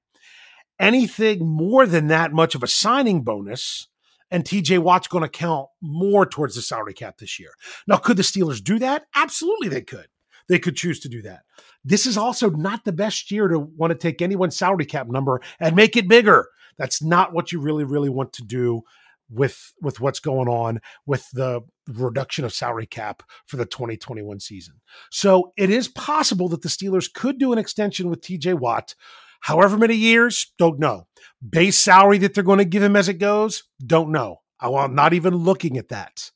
anything 0.80 1.46
more 1.46 1.86
than 1.86 2.08
that 2.08 2.32
much 2.32 2.54
of 2.56 2.62
a 2.62 2.66
signing 2.66 3.22
bonus, 3.22 3.86
and 4.30 4.44
TJ 4.44 4.78
Watt's 4.78 5.08
going 5.08 5.22
to 5.22 5.28
count 5.28 5.68
more 5.80 6.24
towards 6.24 6.54
the 6.54 6.62
salary 6.62 6.94
cap 6.94 7.18
this 7.18 7.38
year. 7.38 7.50
Now, 7.86 7.96
could 7.96 8.16
the 8.16 8.22
Steelers 8.22 8.62
do 8.64 8.78
that? 8.78 9.04
Absolutely, 9.14 9.68
they 9.68 9.82
could. 9.82 10.06
They 10.48 10.58
could 10.58 10.76
choose 10.76 10.98
to 11.00 11.08
do 11.08 11.22
that. 11.22 11.42
This 11.84 12.06
is 12.06 12.16
also 12.16 12.50
not 12.50 12.84
the 12.84 12.92
best 12.92 13.30
year 13.30 13.46
to 13.48 13.58
want 13.58 13.92
to 13.92 13.98
take 13.98 14.20
anyone's 14.22 14.56
salary 14.56 14.86
cap 14.86 15.06
number 15.08 15.40
and 15.60 15.76
make 15.76 15.96
it 15.96 16.08
bigger. 16.08 16.48
That's 16.78 17.02
not 17.02 17.32
what 17.32 17.52
you 17.52 17.60
really, 17.60 17.84
really 17.84 18.08
want 18.08 18.32
to 18.34 18.42
do 18.42 18.82
with 19.30 19.72
with 19.80 20.00
what's 20.00 20.20
going 20.20 20.48
on 20.48 20.80
with 21.06 21.28
the 21.32 21.60
reduction 21.88 22.44
of 22.44 22.52
salary 22.52 22.86
cap 22.86 23.22
for 23.46 23.56
the 23.56 23.66
2021 23.66 24.40
season. 24.40 24.74
So 25.10 25.52
it 25.56 25.70
is 25.70 25.88
possible 25.88 26.48
that 26.48 26.62
the 26.62 26.68
Steelers 26.68 27.12
could 27.12 27.38
do 27.38 27.52
an 27.52 27.58
extension 27.58 28.08
with 28.08 28.20
TJ 28.20 28.58
Watt. 28.58 28.94
However 29.40 29.78
many 29.78 29.94
years, 29.94 30.52
don't 30.58 30.78
know. 30.78 31.06
Base 31.48 31.78
salary 31.78 32.18
that 32.18 32.34
they're 32.34 32.44
going 32.44 32.58
to 32.58 32.64
give 32.64 32.82
him 32.82 32.96
as 32.96 33.08
it 33.08 33.14
goes, 33.14 33.64
don't 33.84 34.12
know. 34.12 34.40
I'm 34.60 34.94
not 34.94 35.14
even 35.14 35.34
looking 35.34 35.78
at 35.78 35.88
that. 35.88 36.30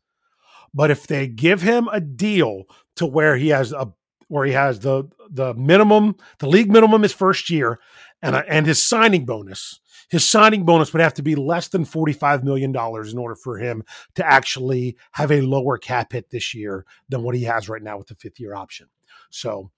But 0.73 0.91
if 0.91 1.07
they 1.07 1.29
give 1.29 1.63
him 1.63 1.89
a 1.93 2.01
deal 2.01 2.65
to 2.97 3.07
where 3.07 3.37
he 3.37 3.49
has 3.49 3.73
a 3.73 3.93
where 4.29 4.47
he 4.47 4.53
has 4.53 4.81
the 4.81 5.05
the 5.31 5.55
minimum, 5.55 6.17
the 6.39 6.49
league 6.49 6.73
minimum 6.73 7.03
his 7.03 7.13
first 7.13 7.51
year, 7.51 7.79
and 8.23 8.35
a, 8.35 8.49
and 8.49 8.67
his 8.67 8.83
signing 8.83 9.25
bonus, 9.25 9.81
his 10.15 10.25
signing 10.25 10.65
bonus 10.65 10.93
would 10.93 11.03
have 11.03 11.15
to 11.15 11.25
be 11.25 11.35
less 11.35 11.67
than 11.67 11.85
$45 11.85 12.45
million 12.45 12.71
in 12.71 13.19
order 13.19 13.35
for 13.35 13.59
him 13.59 13.83
to 14.15 14.25
actually 14.25 14.97
have 15.11 15.33
a 15.33 15.41
lower 15.41 15.77
cap 15.77 16.13
hit 16.13 16.31
this 16.31 16.55
year 16.55 16.87
than 17.09 17.25
what 17.25 17.35
he 17.35 17.43
has 17.43 17.69
right 17.69 17.83
now 17.83 17.99
with 17.99 18.07
the 18.07 18.15
fifth 18.15 18.39
year 18.39 18.55
option. 18.55 18.87
So 19.31 19.73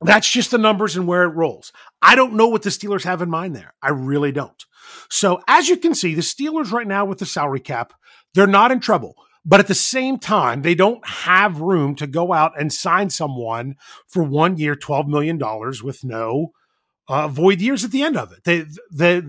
that's 0.00 0.30
just 0.30 0.50
the 0.50 0.56
numbers 0.56 0.96
and 0.96 1.06
where 1.06 1.24
it 1.24 1.34
rolls. 1.34 1.74
I 2.00 2.14
don't 2.14 2.36
know 2.38 2.48
what 2.48 2.62
the 2.62 2.70
Steelers 2.70 3.04
have 3.04 3.20
in 3.20 3.28
mind 3.28 3.54
there. 3.54 3.74
I 3.82 3.90
really 3.90 4.32
don't. 4.32 4.64
So 5.10 5.42
as 5.46 5.68
you 5.68 5.76
can 5.76 5.94
see, 5.94 6.14
the 6.14 6.22
Steelers 6.22 6.72
right 6.72 6.86
now 6.86 7.04
with 7.04 7.18
the 7.18 7.26
salary 7.26 7.60
cap, 7.60 7.92
they're 8.32 8.46
not 8.46 8.72
in 8.72 8.80
trouble. 8.80 9.14
But 9.44 9.60
at 9.60 9.66
the 9.66 9.74
same 9.74 10.18
time, 10.18 10.62
they 10.62 10.74
don't 10.74 11.06
have 11.06 11.60
room 11.60 11.96
to 11.96 12.06
go 12.06 12.32
out 12.32 12.58
and 12.58 12.72
sign 12.72 13.10
someone 13.10 13.76
for 14.08 14.22
one 14.22 14.56
year, 14.56 14.74
$12 14.74 15.06
million 15.06 15.38
with 15.84 16.02
no 16.02 16.52
uh, 17.08 17.28
void 17.28 17.60
years 17.60 17.84
at 17.84 17.90
the 17.90 18.02
end 18.02 18.16
of 18.16 18.32
it. 18.32 18.44
They, 18.92 19.22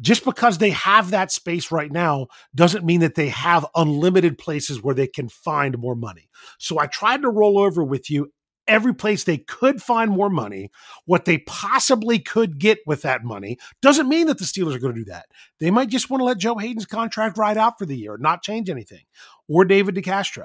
just 0.00 0.24
because 0.24 0.58
they 0.58 0.70
have 0.70 1.10
that 1.10 1.30
space 1.30 1.70
right 1.70 1.92
now 1.92 2.26
doesn't 2.54 2.84
mean 2.84 3.00
that 3.00 3.14
they 3.14 3.28
have 3.28 3.64
unlimited 3.76 4.36
places 4.36 4.82
where 4.82 4.94
they 4.94 5.06
can 5.06 5.28
find 5.28 5.78
more 5.78 5.94
money. 5.94 6.28
So 6.58 6.78
I 6.78 6.86
tried 6.86 7.22
to 7.22 7.30
roll 7.30 7.58
over 7.58 7.84
with 7.84 8.10
you 8.10 8.32
every 8.68 8.94
place 8.94 9.24
they 9.24 9.38
could 9.38 9.82
find 9.82 10.10
more 10.10 10.30
money, 10.30 10.70
what 11.04 11.24
they 11.24 11.38
possibly 11.38 12.18
could 12.18 12.58
get 12.58 12.78
with 12.86 13.02
that 13.02 13.24
money. 13.24 13.58
Doesn't 13.80 14.08
mean 14.08 14.26
that 14.26 14.38
the 14.38 14.44
Steelers 14.44 14.74
are 14.74 14.78
going 14.78 14.94
to 14.94 15.00
do 15.00 15.10
that. 15.10 15.26
They 15.60 15.70
might 15.70 15.88
just 15.88 16.10
want 16.10 16.20
to 16.20 16.24
let 16.24 16.38
Joe 16.38 16.56
Haden's 16.56 16.86
contract 16.86 17.38
ride 17.38 17.56
out 17.56 17.78
for 17.78 17.86
the 17.86 17.96
year, 17.96 18.16
not 18.18 18.42
change 18.42 18.70
anything, 18.70 19.04
or 19.48 19.64
David 19.64 19.94
DeCastro, 19.94 20.44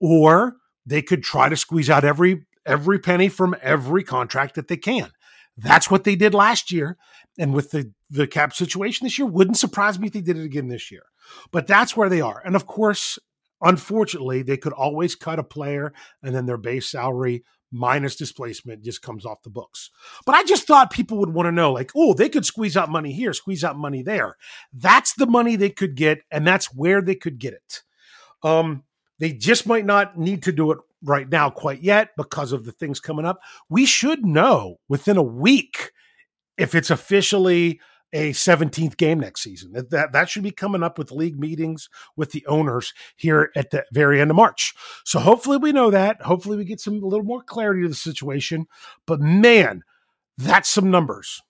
or 0.00 0.56
they 0.86 1.02
could 1.02 1.22
try 1.22 1.48
to 1.48 1.56
squeeze 1.56 1.90
out 1.90 2.04
every 2.04 2.46
every 2.64 2.98
penny 2.98 3.28
from 3.28 3.56
every 3.60 4.04
contract 4.04 4.54
that 4.54 4.68
they 4.68 4.76
can. 4.76 5.10
That's 5.56 5.90
what 5.90 6.04
they 6.04 6.16
did 6.16 6.34
last 6.34 6.72
year. 6.72 6.96
And 7.38 7.54
with 7.54 7.70
the, 7.70 7.92
the 8.10 8.26
cap 8.26 8.54
situation 8.54 9.04
this 9.04 9.18
year, 9.18 9.26
wouldn't 9.26 9.56
surprise 9.56 9.98
me 9.98 10.08
if 10.08 10.12
they 10.12 10.20
did 10.20 10.38
it 10.38 10.44
again 10.44 10.68
this 10.68 10.90
year. 10.90 11.04
But 11.50 11.66
that's 11.66 11.96
where 11.96 12.08
they 12.08 12.20
are. 12.20 12.42
And 12.44 12.56
of 12.56 12.66
course, 12.66 13.18
unfortunately, 13.60 14.42
they 14.42 14.56
could 14.56 14.72
always 14.72 15.14
cut 15.14 15.38
a 15.38 15.44
player 15.44 15.92
and 16.22 16.34
then 16.34 16.46
their 16.46 16.58
base 16.58 16.90
salary 16.90 17.44
minus 17.72 18.16
displacement 18.16 18.84
just 18.84 19.02
comes 19.02 19.24
off 19.24 19.42
the 19.42 19.50
books. 19.50 19.90
But 20.26 20.34
I 20.34 20.44
just 20.44 20.66
thought 20.66 20.90
people 20.90 21.18
would 21.18 21.32
want 21.32 21.46
to 21.46 21.52
know 21.52 21.72
like, 21.72 21.90
oh, 21.96 22.12
they 22.12 22.28
could 22.28 22.44
squeeze 22.44 22.76
out 22.76 22.90
money 22.90 23.12
here, 23.12 23.32
squeeze 23.32 23.64
out 23.64 23.78
money 23.78 24.02
there. 24.02 24.36
That's 24.72 25.14
the 25.14 25.26
money 25.26 25.56
they 25.56 25.70
could 25.70 25.94
get, 25.94 26.20
and 26.30 26.46
that's 26.46 26.74
where 26.74 27.00
they 27.00 27.14
could 27.14 27.38
get 27.38 27.54
it. 27.54 27.82
Um, 28.42 28.84
they 29.18 29.32
just 29.32 29.66
might 29.66 29.86
not 29.86 30.18
need 30.18 30.42
to 30.42 30.52
do 30.52 30.70
it 30.72 30.78
right 31.02 31.28
now 31.28 31.50
quite 31.50 31.82
yet 31.82 32.10
because 32.16 32.52
of 32.52 32.64
the 32.64 32.72
things 32.72 33.00
coming 33.00 33.24
up. 33.24 33.40
We 33.68 33.86
should 33.86 34.24
know 34.24 34.76
within 34.88 35.16
a 35.16 35.22
week 35.22 35.92
if 36.56 36.74
it's 36.74 36.90
officially 36.90 37.80
a 38.12 38.32
17th 38.32 38.96
game 38.96 39.20
next 39.20 39.42
season. 39.42 39.72
That, 39.72 39.90
that, 39.90 40.12
that 40.12 40.28
should 40.28 40.42
be 40.42 40.50
coming 40.50 40.82
up 40.82 40.98
with 40.98 41.10
league 41.10 41.38
meetings 41.38 41.88
with 42.16 42.32
the 42.32 42.44
owners 42.46 42.92
here 43.16 43.50
at 43.56 43.70
the 43.70 43.84
very 43.92 44.20
end 44.20 44.30
of 44.30 44.36
March. 44.36 44.74
So 45.04 45.18
hopefully 45.18 45.56
we 45.56 45.72
know 45.72 45.90
that. 45.90 46.20
Hopefully 46.20 46.56
we 46.56 46.64
get 46.64 46.80
some 46.80 47.02
a 47.02 47.06
little 47.06 47.24
more 47.24 47.42
clarity 47.42 47.82
to 47.82 47.88
the 47.88 47.94
situation. 47.94 48.66
But 49.06 49.20
man, 49.20 49.82
that's 50.36 50.68
some 50.68 50.90
numbers. 50.90 51.40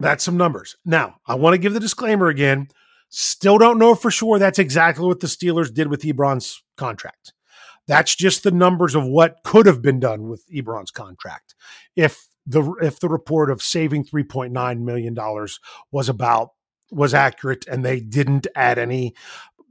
That's 0.00 0.24
some 0.24 0.36
numbers. 0.36 0.76
Now, 0.84 1.16
I 1.26 1.34
want 1.34 1.54
to 1.54 1.58
give 1.58 1.74
the 1.74 1.80
disclaimer 1.80 2.28
again. 2.28 2.68
Still 3.10 3.58
don't 3.58 3.78
know 3.78 3.94
for 3.94 4.10
sure 4.10 4.38
that's 4.38 4.58
exactly 4.58 5.06
what 5.06 5.20
the 5.20 5.26
Steelers 5.26 5.72
did 5.72 5.88
with 5.88 6.02
Ebron's 6.02 6.62
contract. 6.76 7.32
That's 7.86 8.14
just 8.14 8.42
the 8.42 8.50
numbers 8.50 8.94
of 8.94 9.04
what 9.04 9.36
could 9.44 9.66
have 9.66 9.82
been 9.82 10.00
done 10.00 10.28
with 10.28 10.44
Ebron's 10.50 10.90
contract. 10.90 11.54
If 11.96 12.28
the 12.46 12.62
if 12.82 13.00
the 13.00 13.08
report 13.08 13.50
of 13.50 13.62
saving 13.62 14.04
3.9 14.04 14.80
million 14.80 15.14
dollars 15.14 15.60
was 15.90 16.08
about 16.08 16.50
was 16.90 17.14
accurate 17.14 17.66
and 17.66 17.84
they 17.84 18.00
didn't 18.00 18.46
add 18.54 18.78
any 18.78 19.14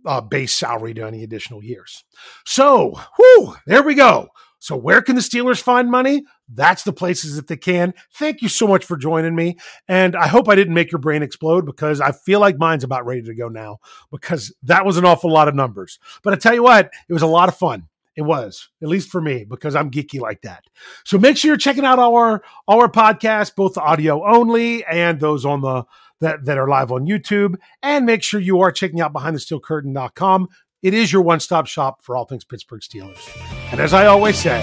uh, 0.06 0.22
base 0.22 0.54
salary 0.54 0.94
to 0.94 1.06
any 1.06 1.24
additional 1.24 1.64
years. 1.64 2.04
So, 2.46 3.00
whew, 3.18 3.56
there 3.66 3.84
we 3.84 3.96
go. 3.96 4.30
So, 4.60 4.76
where 4.76 5.02
can 5.02 5.16
the 5.16 5.22
Steelers 5.22 5.62
find 5.62 5.92
money? 5.92 6.24
That's 6.48 6.84
the 6.84 6.94
places 6.94 7.36
that 7.36 7.48
they 7.48 7.58
can. 7.58 7.94
Thank 8.16 8.42
you 8.42 8.50
so 8.50 8.68
much 8.68 8.86
for 8.86 8.96
joining 8.96 9.36
me. 9.36 9.58
And 9.88 10.16
I 10.16 10.28
hope 10.28 10.48
I 10.48 10.56
didn't 10.56 10.74
make 10.74 10.92
your 10.92 11.00
brain 11.00 11.24
explode 11.24 11.66
because 11.66 12.00
I 12.00 12.12
feel 12.12 12.40
like 12.40 12.58
mine's 12.58 12.84
about 12.84 13.06
ready 13.06 13.22
to 13.24 13.36
go 13.36 13.50
now 13.50 13.80
because 14.12 14.54
that 14.64 14.86
was 14.86 14.98
an 14.98 15.06
awful 15.06 15.32
lot 15.32 15.48
of 15.48 15.56
numbers. 15.56 16.00
But 16.24 16.34
I 16.34 16.38
tell 16.38 16.54
you 16.54 16.64
what, 16.64 16.92
it 17.10 17.14
was 17.14 17.22
a 17.22 17.28
lot 17.28 17.50
of 17.50 17.58
fun. 17.58 17.88
It 18.16 18.22
was, 18.22 18.70
at 18.82 18.90
least 18.90 19.10
for 19.10 19.22
me, 19.22 19.44
because 19.44 19.76
I'm 19.76 19.90
geeky 19.90 20.20
like 20.20 20.42
that. 20.44 20.64
So 21.04 21.18
make 21.18 21.38
sure 21.38 21.50
you're 21.50 21.58
checking 21.58 21.86
out 21.86 22.00
our 22.00 22.44
our 22.68 22.88
podcast, 22.88 23.56
both 23.56 23.74
the 23.74 23.82
audio 23.82 24.24
only 24.26 24.86
and 24.86 25.20
those 25.20 25.46
on 25.46 25.62
the 25.62 25.84
that, 26.22 26.46
that 26.46 26.58
are 26.58 26.68
live 26.68 26.92
on 26.92 27.06
YouTube. 27.06 27.56
And 27.82 28.06
make 28.06 28.24
sure 28.24 28.40
you 28.40 28.62
are 28.62 28.72
checking 28.72 29.02
out 29.02 29.14
behindthesteelcurtain.com. 29.14 30.48
It 30.82 30.94
is 30.94 31.14
your 31.14 31.22
one-stop 31.22 31.68
shop 31.68 32.02
for 32.04 32.16
all 32.16 32.26
things 32.26 32.44
Pittsburgh 32.44 32.82
Steelers. 32.82 33.30
And 33.72 33.80
as 33.80 33.94
I 33.94 34.06
always 34.06 34.38
say, 34.38 34.62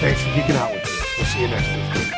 thanks 0.00 0.22
for 0.22 0.28
geeking 0.30 0.56
out 0.56 0.72
with 0.72 0.84
me. 0.84 0.92
We'll 1.16 1.26
see 1.26 1.40
you 1.40 1.48
next 1.48 2.06
week. 2.06 2.17